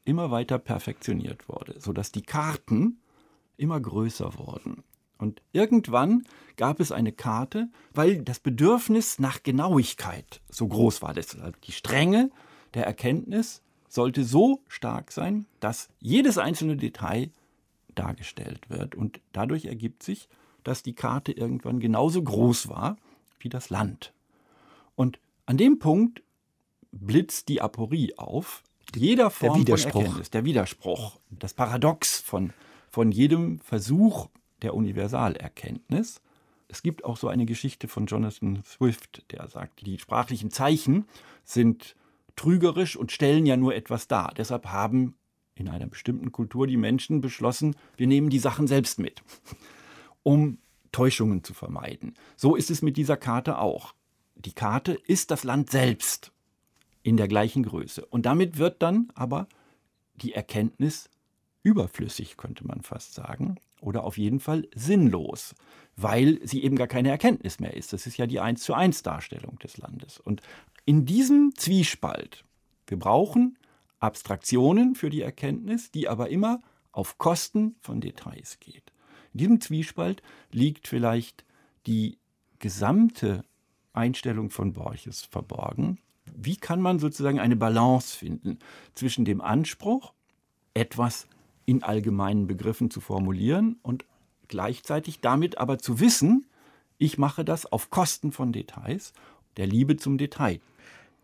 immer 0.05 0.31
weiter 0.31 0.59
perfektioniert 0.59 1.47
wurde, 1.47 1.79
sodass 1.79 2.11
die 2.11 2.21
Karten 2.21 2.99
immer 3.57 3.79
größer 3.79 4.37
wurden. 4.37 4.83
Und 5.17 5.41
irgendwann 5.53 6.23
gab 6.57 6.79
es 6.79 6.91
eine 6.91 7.13
Karte, 7.13 7.69
weil 7.93 8.21
das 8.23 8.39
Bedürfnis 8.39 9.19
nach 9.19 9.43
Genauigkeit 9.43 10.41
so 10.49 10.67
groß 10.67 11.01
war. 11.01 11.13
Deshalb 11.13 11.61
die 11.61 11.71
Strenge 11.71 12.29
der 12.73 12.85
Erkenntnis 12.85 13.61
sollte 13.87 14.23
so 14.23 14.61
stark 14.67 15.11
sein, 15.11 15.45
dass 15.59 15.89
jedes 15.99 16.37
einzelne 16.37 16.75
Detail 16.75 17.29
dargestellt 17.95 18.69
wird. 18.69 18.95
Und 18.95 19.21
dadurch 19.31 19.65
ergibt 19.65 20.03
sich, 20.03 20.27
dass 20.63 20.83
die 20.83 20.93
Karte 20.93 21.31
irgendwann 21.31 21.79
genauso 21.79 22.21
groß 22.21 22.69
war 22.69 22.97
wie 23.39 23.49
das 23.49 23.69
Land. 23.69 24.13
Und 24.95 25.19
an 25.45 25.57
dem 25.57 25.79
Punkt 25.79 26.23
blitzt 26.91 27.49
die 27.49 27.61
Aporie 27.61 28.17
auf. 28.17 28.63
Jeder 28.95 29.29
Form 29.29 29.65
der 29.65 29.77
von 29.77 29.91
Erkenntnis, 29.91 30.29
der 30.29 30.45
Widerspruch, 30.45 31.19
das 31.29 31.53
Paradox 31.53 32.19
von, 32.19 32.53
von 32.89 33.11
jedem 33.11 33.59
Versuch, 33.59 34.27
der 34.61 34.75
Universalerkenntnis. 34.75 36.21
Es 36.67 36.81
gibt 36.81 37.03
auch 37.05 37.17
so 37.17 37.27
eine 37.27 37.45
Geschichte 37.45 37.87
von 37.87 38.05
Jonathan 38.05 38.63
Swift, 38.63 39.23
der 39.31 39.47
sagt, 39.47 39.85
die 39.85 39.99
sprachlichen 39.99 40.51
Zeichen 40.51 41.05
sind 41.43 41.95
trügerisch 42.35 42.95
und 42.95 43.11
stellen 43.11 43.45
ja 43.45 43.57
nur 43.57 43.75
etwas 43.75 44.07
dar. 44.07 44.33
Deshalb 44.35 44.67
haben 44.67 45.15
in 45.55 45.69
einer 45.69 45.85
bestimmten 45.85 46.31
Kultur 46.31 46.65
die 46.65 46.77
Menschen 46.77 47.21
beschlossen, 47.21 47.75
wir 47.95 48.07
nehmen 48.07 48.29
die 48.29 48.39
Sachen 48.39 48.65
selbst 48.65 48.97
mit, 48.97 49.21
um 50.23 50.57
Täuschungen 50.91 51.43
zu 51.43 51.53
vermeiden. 51.53 52.15
So 52.35 52.55
ist 52.55 52.71
es 52.71 52.81
mit 52.81 52.97
dieser 52.97 53.17
Karte 53.17 53.57
auch. 53.59 53.93
Die 54.35 54.53
Karte 54.53 54.93
ist 54.93 55.31
das 55.31 55.43
Land 55.43 55.69
selbst 55.69 56.31
in 57.01 57.17
der 57.17 57.27
gleichen 57.27 57.63
Größe. 57.63 58.05
Und 58.05 58.25
damit 58.25 58.57
wird 58.57 58.81
dann 58.81 59.11
aber 59.15 59.47
die 60.15 60.33
Erkenntnis 60.33 61.09
überflüssig, 61.63 62.37
könnte 62.37 62.65
man 62.65 62.81
fast 62.81 63.13
sagen 63.13 63.57
oder 63.81 64.03
auf 64.03 64.17
jeden 64.17 64.39
Fall 64.39 64.67
sinnlos, 64.73 65.55
weil 65.97 66.39
sie 66.47 66.63
eben 66.63 66.77
gar 66.77 66.87
keine 66.87 67.09
Erkenntnis 67.09 67.59
mehr 67.59 67.73
ist. 67.73 67.91
Das 67.93 68.07
ist 68.07 68.17
ja 68.17 68.25
die 68.25 68.39
1 68.39 68.61
zu 68.61 68.73
1 68.73 69.03
Darstellung 69.03 69.59
des 69.59 69.77
Landes. 69.77 70.19
Und 70.19 70.41
in 70.85 71.05
diesem 71.05 71.53
Zwiespalt, 71.55 72.45
wir 72.87 72.97
brauchen 72.97 73.57
Abstraktionen 73.99 74.95
für 74.95 75.09
die 75.09 75.21
Erkenntnis, 75.21 75.91
die 75.91 76.07
aber 76.07 76.29
immer 76.29 76.61
auf 76.91 77.17
Kosten 77.17 77.75
von 77.81 78.01
Details 78.01 78.59
geht. 78.59 78.92
In 79.33 79.39
diesem 79.39 79.61
Zwiespalt 79.61 80.21
liegt 80.51 80.87
vielleicht 80.87 81.43
die 81.85 82.17
gesamte 82.59 83.43
Einstellung 83.93 84.49
von 84.49 84.73
Borches 84.73 85.23
verborgen. 85.23 85.99
Wie 86.35 86.55
kann 86.55 86.81
man 86.81 86.99
sozusagen 86.99 87.39
eine 87.39 87.55
Balance 87.55 88.17
finden 88.17 88.59
zwischen 88.95 89.25
dem 89.25 89.41
Anspruch, 89.41 90.13
etwas 90.73 91.27
in 91.65 91.83
allgemeinen 91.83 92.47
Begriffen 92.47 92.89
zu 92.89 93.01
formulieren 93.01 93.77
und 93.81 94.05
gleichzeitig 94.47 95.19
damit 95.19 95.57
aber 95.57 95.77
zu 95.79 95.99
wissen, 95.99 96.45
ich 96.97 97.17
mache 97.17 97.43
das 97.43 97.65
auf 97.65 97.89
Kosten 97.89 98.31
von 98.31 98.53
Details, 98.53 99.13
der 99.57 99.67
Liebe 99.67 99.97
zum 99.97 100.17
Detail. 100.17 100.59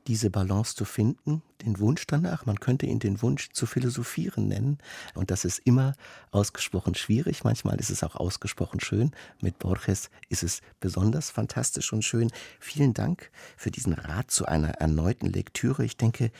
Diese 0.09 0.31
Balance 0.31 0.75
zu 0.75 0.85
finden, 0.85 1.43
den 1.63 1.77
Wunsch 1.77 2.07
danach, 2.07 2.47
man 2.47 2.59
könnte 2.59 2.87
ihn 2.87 2.97
den 2.97 3.21
Wunsch 3.21 3.51
zu 3.51 3.67
philosophieren 3.67 4.47
nennen. 4.47 4.79
Und 5.13 5.29
das 5.29 5.45
ist 5.45 5.59
immer 5.65 5.93
ausgesprochen 6.31 6.95
schwierig, 6.95 7.43
manchmal 7.43 7.79
ist 7.79 7.91
es 7.91 8.01
auch 8.01 8.15
ausgesprochen 8.15 8.79
schön. 8.79 9.11
Mit 9.39 9.59
Borges 9.59 10.09
ist 10.27 10.41
es 10.41 10.61
besonders 10.79 11.29
fantastisch 11.29 11.93
und 11.93 12.01
schön. 12.01 12.31
Vielen 12.59 12.95
Dank 12.95 13.29
für 13.55 13.69
diesen 13.69 13.93
Rat 13.93 14.31
zu 14.31 14.47
einer 14.47 14.69
erneuten 14.69 15.27
Lektüre. 15.27 15.85
Ich 15.85 15.95
denke, 15.95 16.31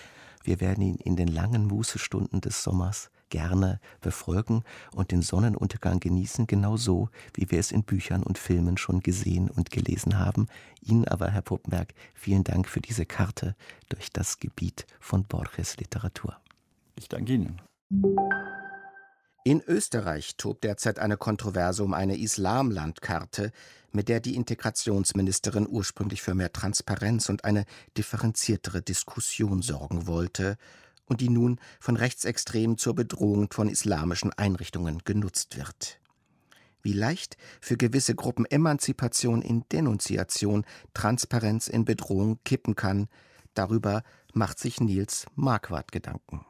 wir 0.44 0.60
werden 0.62 0.84
ihn 0.84 0.96
in 0.96 1.16
den 1.16 1.28
langen 1.28 1.68
Mußestunden 1.68 2.42
des 2.42 2.64
Sommers 2.64 3.12
gerne 3.30 3.80
befolgen 4.02 4.64
und 4.94 5.12
den 5.12 5.22
Sonnenuntergang 5.22 6.00
genießen, 6.00 6.48
genau 6.48 6.78
so, 6.78 7.10
wie 7.34 7.50
wir 7.52 7.60
es 7.60 7.72
in 7.72 7.84
Büchern 7.84 8.24
und 8.24 8.38
Filmen 8.38 8.78
schon 8.78 9.02
gesehen 9.02 9.50
und 9.50 9.72
gelesen 9.72 10.20
haben. 10.20 10.48
Ihnen 10.82 11.08
aber, 11.08 11.30
Herr 11.30 11.42
Puppenberg, 11.42 11.94
vielen 12.14 12.44
Dank 12.44 12.68
für 12.68 12.82
diese 12.82 13.06
Karte 13.06 13.56
durch 13.90 14.12
das 14.12 14.40
Gebiet 14.40 14.86
von 15.00 15.24
Borges 15.24 15.78
Literatur. 15.78 16.38
Ich 16.96 17.08
danke 17.10 17.34
Ihnen. 17.34 17.62
In 19.46 19.62
Österreich 19.66 20.36
tobt 20.36 20.64
derzeit 20.64 21.00
eine 21.00 21.18
Kontroverse 21.18 21.84
um 21.84 21.94
eine 21.94 22.18
Islamlandkarte, 22.18 23.52
mit 23.92 24.10
der 24.10 24.20
die 24.20 24.36
Integrationsministerin 24.36 25.68
ursprünglich 25.68 26.22
für 26.22 26.36
mehr 26.36 26.52
Transparenz 26.52 27.30
und 27.30 27.46
eine 27.46 27.66
differenziertere 27.98 28.82
Diskussion 28.82 29.62
sorgen 29.62 30.06
wollte 30.06 30.58
und 31.10 31.20
die 31.20 31.30
nun 31.30 31.60
von 31.80 31.98
Rechtsextremen 31.98 32.78
zur 32.78 32.96
Bedrohung 32.96 33.52
von 33.52 33.68
islamischen 33.68 34.32
Einrichtungen 34.34 35.00
genutzt 35.04 35.58
wird. 35.58 36.00
Wie 36.82 36.94
leicht 36.94 37.36
für 37.60 37.76
gewisse 37.76 38.16
Gruppen 38.16 38.46
Emanzipation 38.46 39.42
in 39.42 39.66
Denunziation, 39.72 40.66
Transparenz 40.94 41.68
in 41.68 41.84
Bedrohung 41.84 42.40
kippen 42.46 42.76
kann, 42.76 43.10
darüber 43.54 44.04
macht 44.34 44.60
sich 44.60 44.80
Nils 44.80 45.26
Marquardt 45.36 45.92
Gedanken. 45.92 46.46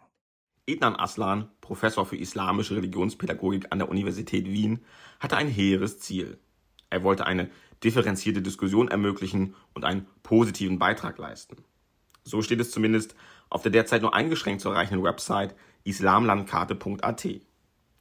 Ednan 0.67 0.95
Aslan, 0.95 1.49
Professor 1.61 2.05
für 2.05 2.17
islamische 2.17 2.75
Religionspädagogik 2.75 3.67
an 3.71 3.79
der 3.79 3.89
Universität 3.89 4.45
Wien, 4.45 4.85
hatte 5.19 5.35
ein 5.35 5.47
hehres 5.47 5.99
Ziel. 5.99 6.37
Er 6.91 7.03
wollte 7.03 7.25
eine 7.25 7.49
differenzierte 7.83 8.43
Diskussion 8.43 8.87
ermöglichen 8.87 9.55
und 9.73 9.83
einen 9.83 10.05
positiven 10.21 10.77
Beitrag 10.77 11.17
leisten. 11.17 11.57
So 12.23 12.43
steht 12.43 12.59
es 12.59 12.69
zumindest 12.69 13.15
auf 13.49 13.61
der 13.61 13.71
derzeit 13.71 14.01
nur 14.01 14.13
eingeschränkt 14.13 14.61
zu 14.61 14.69
erreichenden 14.69 15.03
Website 15.03 15.55
islamlandkarte.at. 15.83 17.27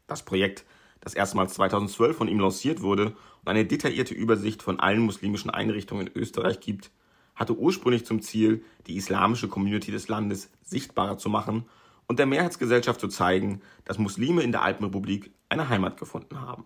Das 0.07 0.24
Projekt, 0.24 0.64
das 1.01 1.14
erstmals 1.14 1.55
2012 1.55 2.16
von 2.16 2.28
ihm 2.28 2.40
lanciert 2.40 2.82
wurde 2.82 3.16
und 3.42 3.49
eine 3.49 3.64
detaillierte 3.64 4.14
Übersicht 4.14 4.62
von 4.62 4.80
allen 4.80 5.01
muslimischen 5.01 5.51
Einrichtungen 5.51 6.07
in 6.07 6.16
Österreich 6.16 6.61
gibt, 6.61 6.90
hatte 7.34 7.57
ursprünglich 7.57 8.05
zum 8.05 8.20
Ziel, 8.20 8.64
die 8.86 8.96
islamische 8.96 9.49
Community 9.49 9.92
des 9.92 10.09
Landes 10.09 10.51
sichtbarer 10.64 11.18
zu 11.18 11.28
machen 11.28 11.66
und 12.09 12.18
der 12.18 12.26
Mehrheitsgesellschaft 12.26 13.01
zu 13.01 13.09
zeigen, 13.09 13.61
dass 13.84 13.99
Muslime 13.99 14.42
in 14.42 14.51
der 14.51 14.62
Alpenrepublik 14.62 15.30
eine 15.49 15.68
Heimat 15.68 15.99
gefunden 15.99 16.40
haben. 16.40 16.64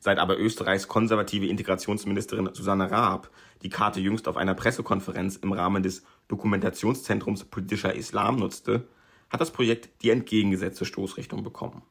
Seit 0.00 0.18
aber 0.18 0.38
Österreichs 0.38 0.86
konservative 0.86 1.46
Integrationsministerin 1.46 2.50
Susanne 2.52 2.90
Raab 2.90 3.30
die 3.62 3.68
Karte 3.68 4.00
jüngst 4.00 4.28
auf 4.28 4.36
einer 4.36 4.54
Pressekonferenz 4.54 5.36
im 5.36 5.52
Rahmen 5.52 5.82
des 5.82 6.04
Dokumentationszentrums 6.28 7.44
Politischer 7.44 7.94
Islam 7.94 8.36
nutzte, 8.36 8.86
hat 9.30 9.40
das 9.40 9.50
Projekt 9.50 10.02
die 10.02 10.10
entgegengesetzte 10.10 10.84
Stoßrichtung 10.84 11.42
bekommen. 11.42 11.82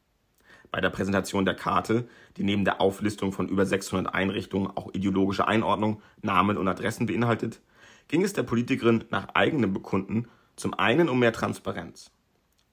Bei 0.70 0.80
der 0.80 0.90
Präsentation 0.90 1.44
der 1.44 1.54
Karte, 1.54 2.08
die 2.36 2.42
neben 2.42 2.64
der 2.64 2.80
Auflistung 2.80 3.32
von 3.32 3.48
über 3.48 3.64
600 3.64 4.12
Einrichtungen 4.12 4.70
auch 4.74 4.92
ideologische 4.92 5.46
Einordnung, 5.46 6.02
Namen 6.22 6.56
und 6.56 6.68
Adressen 6.68 7.06
beinhaltet, 7.06 7.60
ging 8.08 8.22
es 8.22 8.32
der 8.32 8.42
Politikerin 8.42 9.04
nach 9.10 9.28
eigenem 9.34 9.72
Bekunden 9.72 10.28
zum 10.56 10.74
einen 10.74 11.08
um 11.08 11.18
mehr 11.18 11.32
Transparenz. 11.32 12.10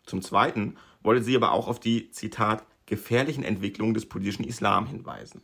Zum 0.06 0.22
Zweiten 0.22 0.76
wollte 1.04 1.24
sie 1.24 1.36
aber 1.36 1.52
auch 1.52 1.68
auf 1.68 1.80
die, 1.80 2.12
Zitat, 2.12 2.66
gefährlichen 2.86 3.44
Entwicklungen 3.44 3.94
des 3.94 4.08
politischen 4.08 4.44
Islam 4.44 4.88
hinweisen. 4.88 5.42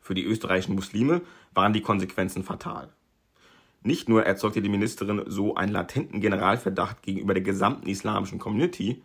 Für 0.00 0.14
die 0.14 0.24
österreichischen 0.24 0.74
Muslime 0.74 1.22
waren 1.52 1.72
die 1.72 1.82
Konsequenzen 1.82 2.42
fatal. 2.42 2.92
Nicht 3.82 4.08
nur 4.08 4.24
erzeugte 4.24 4.60
die 4.60 4.68
Ministerin 4.68 5.22
so 5.26 5.54
einen 5.54 5.72
latenten 5.72 6.20
Generalverdacht 6.20 7.02
gegenüber 7.02 7.34
der 7.34 7.42
gesamten 7.42 7.88
islamischen 7.88 8.38
Community, 8.38 9.02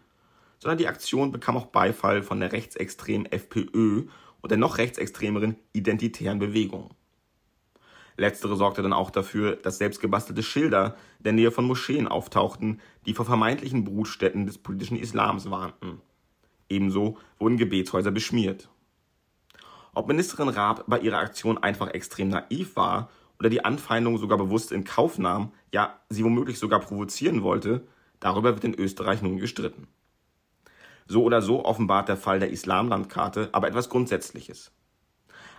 sondern 0.60 0.78
die 0.78 0.88
Aktion 0.88 1.32
bekam 1.32 1.58
auch 1.58 1.68
Beifall 1.68 2.24
von 2.24 2.40
der 2.40 2.52
rechtsextremen 2.52 3.32
FPÖ 3.32 4.04
und 4.42 4.52
der 4.52 4.58
noch 4.58 4.78
rechtsextremeren 4.78 5.56
Identitären 5.74 6.40
Bewegung. 6.40 6.92
Letztere 8.18 8.56
sorgte 8.56 8.82
dann 8.82 8.94
auch 8.94 9.12
dafür, 9.12 9.58
dass 9.58 9.78
selbstgebastelte 9.78 10.44
Schilder 10.44 10.96
in 11.20 11.24
der 11.24 11.34
Nähe 11.34 11.52
von 11.52 11.66
Moscheen 11.66 12.08
auftauchten, 12.08 12.80
die 13.06 13.14
vor 13.14 13.26
vermeintlichen 13.26 13.84
Brutstätten 13.84 14.46
des 14.46 14.58
politischen 14.58 14.98
Islams 14.98 15.50
warnten. 15.50 16.02
Ebenso 16.70 17.18
wurden 17.40 17.58
Gebetshäuser 17.58 18.12
beschmiert. 18.12 18.70
Ob 19.94 20.08
Ministerin 20.08 20.50
Raab 20.50 20.84
bei 20.88 21.00
ihrer 21.00 21.20
Aktion 21.20 21.58
einfach 21.58 21.90
extrem 21.90 22.30
naiv 22.30 22.76
war 22.76 23.10
oder 23.40 23.50
die 23.50 23.64
Anfeindung 23.64 24.18
sogar 24.18 24.38
bewusst 24.38 24.72
in 24.72 24.84
Kauf 24.84 25.18
nahm, 25.18 25.52
ja, 25.72 26.00
sie 26.10 26.24
womöglich 26.24 26.60
sogar 26.60 26.80
provozieren 26.80 27.44
wollte, 27.44 27.88
darüber 28.20 28.54
wird 28.54 28.64
in 28.64 28.78
Österreich 28.78 29.22
nun 29.22 29.38
gestritten. 29.38 29.88
So 31.08 31.24
oder 31.24 31.42
so 31.42 31.64
offenbart 31.64 32.10
der 32.10 32.18
Fall 32.18 32.40
der 32.40 32.50
Islamlandkarte 32.50 33.50
aber 33.52 33.68
etwas 33.68 33.90
Grundsätzliches. 33.90 34.72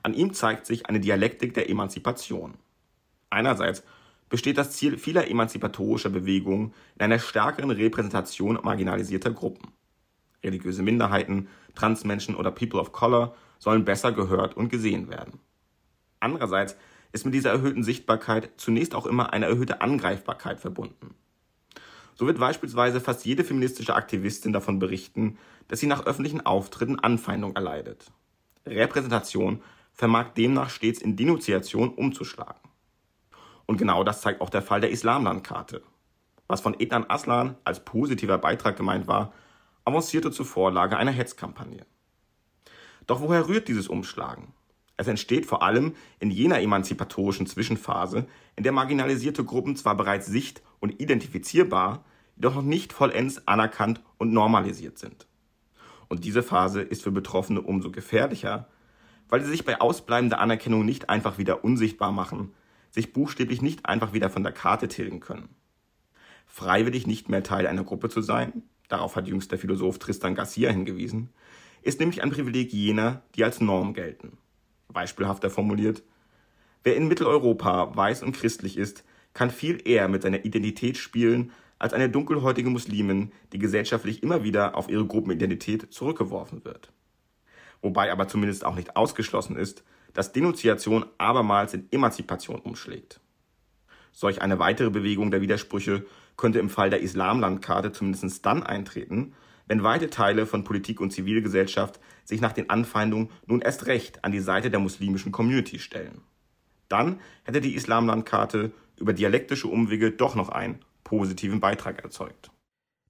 An 0.02 0.12
ihm 0.12 0.34
zeigt 0.34 0.66
sich 0.66 0.86
eine 0.86 1.00
Dialektik 1.00 1.54
der 1.54 1.70
Emanzipation. 1.70 2.54
Einerseits 3.30 3.84
besteht 4.28 4.58
das 4.58 4.72
Ziel 4.72 4.98
vieler 4.98 5.30
emanzipatorischer 5.30 6.10
Bewegungen 6.10 6.74
in 6.96 7.02
einer 7.02 7.18
stärkeren 7.18 7.70
Repräsentation 7.70 8.58
marginalisierter 8.62 9.30
Gruppen. 9.30 9.72
Religiöse 10.46 10.82
Minderheiten, 10.82 11.48
Transmenschen 11.74 12.34
oder 12.34 12.50
People 12.50 12.80
of 12.80 12.92
Color 12.92 13.34
sollen 13.58 13.84
besser 13.84 14.12
gehört 14.12 14.56
und 14.56 14.70
gesehen 14.70 15.10
werden. 15.10 15.40
Andererseits 16.20 16.76
ist 17.12 17.24
mit 17.24 17.34
dieser 17.34 17.50
erhöhten 17.50 17.82
Sichtbarkeit 17.82 18.50
zunächst 18.56 18.94
auch 18.94 19.06
immer 19.06 19.32
eine 19.32 19.46
erhöhte 19.46 19.80
Angreifbarkeit 19.80 20.60
verbunden. 20.60 21.14
So 22.14 22.26
wird 22.26 22.38
beispielsweise 22.38 23.00
fast 23.00 23.26
jede 23.26 23.44
feministische 23.44 23.94
Aktivistin 23.94 24.52
davon 24.52 24.78
berichten, 24.78 25.38
dass 25.68 25.80
sie 25.80 25.86
nach 25.86 26.06
öffentlichen 26.06 26.44
Auftritten 26.44 26.98
Anfeindung 26.98 27.54
erleidet. 27.54 28.10
Repräsentation 28.66 29.62
vermag 29.92 30.30
demnach 30.36 30.70
stets 30.70 31.00
in 31.00 31.16
Denunziation 31.16 31.90
umzuschlagen. 31.90 32.60
Und 33.66 33.78
genau 33.78 34.04
das 34.04 34.20
zeigt 34.20 34.40
auch 34.40 34.50
der 34.50 34.62
Fall 34.62 34.80
der 34.80 34.90
Islamlandkarte. 34.90 35.82
Was 36.48 36.60
von 36.60 36.78
Ednan 36.78 37.06
Aslan 37.08 37.56
als 37.64 37.84
positiver 37.84 38.38
Beitrag 38.38 38.76
gemeint 38.76 39.06
war, 39.08 39.32
avancierte 39.86 40.30
zur 40.30 40.44
Vorlage 40.44 40.96
einer 40.96 41.12
Hetzkampagne. 41.12 41.86
Doch 43.06 43.20
woher 43.20 43.48
rührt 43.48 43.68
dieses 43.68 43.88
Umschlagen? 43.88 44.52
Es 44.96 45.06
entsteht 45.06 45.46
vor 45.46 45.62
allem 45.62 45.94
in 46.18 46.30
jener 46.30 46.60
emanzipatorischen 46.60 47.46
Zwischenphase, 47.46 48.26
in 48.56 48.64
der 48.64 48.72
marginalisierte 48.72 49.44
Gruppen 49.44 49.76
zwar 49.76 49.96
bereits 49.96 50.26
sicht- 50.26 50.62
und 50.80 51.00
identifizierbar, 51.00 52.04
jedoch 52.34 52.56
noch 52.56 52.62
nicht 52.62 52.92
vollends 52.92 53.46
anerkannt 53.46 54.02
und 54.18 54.32
normalisiert 54.32 54.98
sind. 54.98 55.26
Und 56.08 56.24
diese 56.24 56.42
Phase 56.42 56.82
ist 56.82 57.02
für 57.02 57.12
Betroffene 57.12 57.60
umso 57.60 57.90
gefährlicher, 57.90 58.68
weil 59.28 59.42
sie 59.44 59.50
sich 59.50 59.64
bei 59.64 59.80
ausbleibender 59.80 60.40
Anerkennung 60.40 60.84
nicht 60.84 61.08
einfach 61.10 61.38
wieder 61.38 61.64
unsichtbar 61.64 62.10
machen, 62.10 62.54
sich 62.90 63.12
buchstäblich 63.12 63.62
nicht 63.62 63.86
einfach 63.86 64.12
wieder 64.12 64.30
von 64.30 64.42
der 64.42 64.52
Karte 64.52 64.88
tilgen 64.88 65.20
können. 65.20 65.48
Freiwillig 66.46 67.06
nicht 67.06 67.28
mehr 67.28 67.42
Teil 67.42 67.66
einer 67.66 67.84
Gruppe 67.84 68.08
zu 68.08 68.20
sein, 68.20 68.62
darauf 68.88 69.16
hat 69.16 69.28
jüngst 69.28 69.50
der 69.50 69.58
Philosoph 69.58 69.98
Tristan 69.98 70.34
Garcia 70.34 70.70
hingewiesen, 70.70 71.30
ist 71.82 72.00
nämlich 72.00 72.22
ein 72.22 72.30
Privileg 72.30 72.72
jener, 72.72 73.22
die 73.34 73.44
als 73.44 73.60
Norm 73.60 73.94
gelten. 73.94 74.38
Beispielhafter 74.88 75.50
formuliert, 75.50 76.02
wer 76.84 76.96
in 76.96 77.08
Mitteleuropa 77.08 77.94
weiß 77.94 78.22
und 78.22 78.32
christlich 78.32 78.76
ist, 78.76 79.04
kann 79.34 79.50
viel 79.50 79.86
eher 79.86 80.08
mit 80.08 80.22
seiner 80.22 80.44
Identität 80.44 80.96
spielen 80.96 81.52
als 81.78 81.92
eine 81.92 82.08
dunkelhäutige 82.08 82.70
Muslimin, 82.70 83.32
die 83.52 83.58
gesellschaftlich 83.58 84.22
immer 84.22 84.42
wieder 84.42 84.76
auf 84.76 84.88
ihre 84.88 85.06
Gruppenidentität 85.06 85.92
zurückgeworfen 85.92 86.64
wird. 86.64 86.90
Wobei 87.82 88.10
aber 88.10 88.28
zumindest 88.28 88.64
auch 88.64 88.74
nicht 88.74 88.96
ausgeschlossen 88.96 89.56
ist, 89.56 89.84
dass 90.14 90.32
Denunziation 90.32 91.04
abermals 91.18 91.74
in 91.74 91.86
Emanzipation 91.92 92.60
umschlägt. 92.60 93.20
Solch 94.12 94.40
eine 94.40 94.58
weitere 94.58 94.88
Bewegung 94.88 95.30
der 95.30 95.42
Widersprüche 95.42 96.06
könnte 96.36 96.58
im 96.58 96.70
Fall 96.70 96.90
der 96.90 97.00
Islamlandkarte 97.00 97.92
zumindest 97.92 98.44
dann 98.44 98.62
eintreten, 98.62 99.34
wenn 99.66 99.82
weite 99.82 100.10
Teile 100.10 100.46
von 100.46 100.64
Politik 100.64 101.00
und 101.00 101.12
Zivilgesellschaft 101.12 102.00
sich 102.24 102.40
nach 102.40 102.52
den 102.52 102.70
Anfeindungen 102.70 103.30
nun 103.46 103.60
erst 103.60 103.86
recht 103.86 104.24
an 104.24 104.32
die 104.32 104.40
Seite 104.40 104.70
der 104.70 104.80
muslimischen 104.80 105.32
Community 105.32 105.78
stellen. 105.78 106.22
Dann 106.88 107.20
hätte 107.44 107.60
die 107.60 107.74
Islamlandkarte 107.74 108.72
über 108.96 109.12
dialektische 109.12 109.68
Umwege 109.68 110.12
doch 110.12 110.34
noch 110.34 110.48
einen 110.48 110.80
positiven 111.04 111.60
Beitrag 111.60 112.02
erzeugt. 112.04 112.50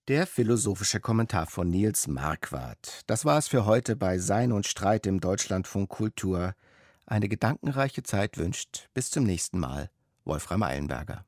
Der 0.09 0.27
philosophische 0.27 1.01
Kommentar 1.01 1.47
von 1.47 1.69
Nils 1.69 2.07
Marquardt. 2.07 3.03
Das 3.07 3.25
war 3.25 3.39
es 3.39 3.49
für 3.49 3.67
heute 3.67 3.97
bei 3.97 4.19
Sein 4.19 4.53
und 4.53 4.67
Streit 4.67 5.07
im 5.07 5.21
Deutschlandfunk 5.21 5.89
Kultur. 5.89 6.55
Eine 7.07 7.29
gedankenreiche 7.29 8.03
Zeit 8.03 8.39
wünscht 8.39 8.89
bis 8.95 9.11
zum 9.11 9.25
nächsten 9.25 9.59
Mal 9.59 9.91
Wolfram 10.25 10.63
Eilenberger. 10.63 11.26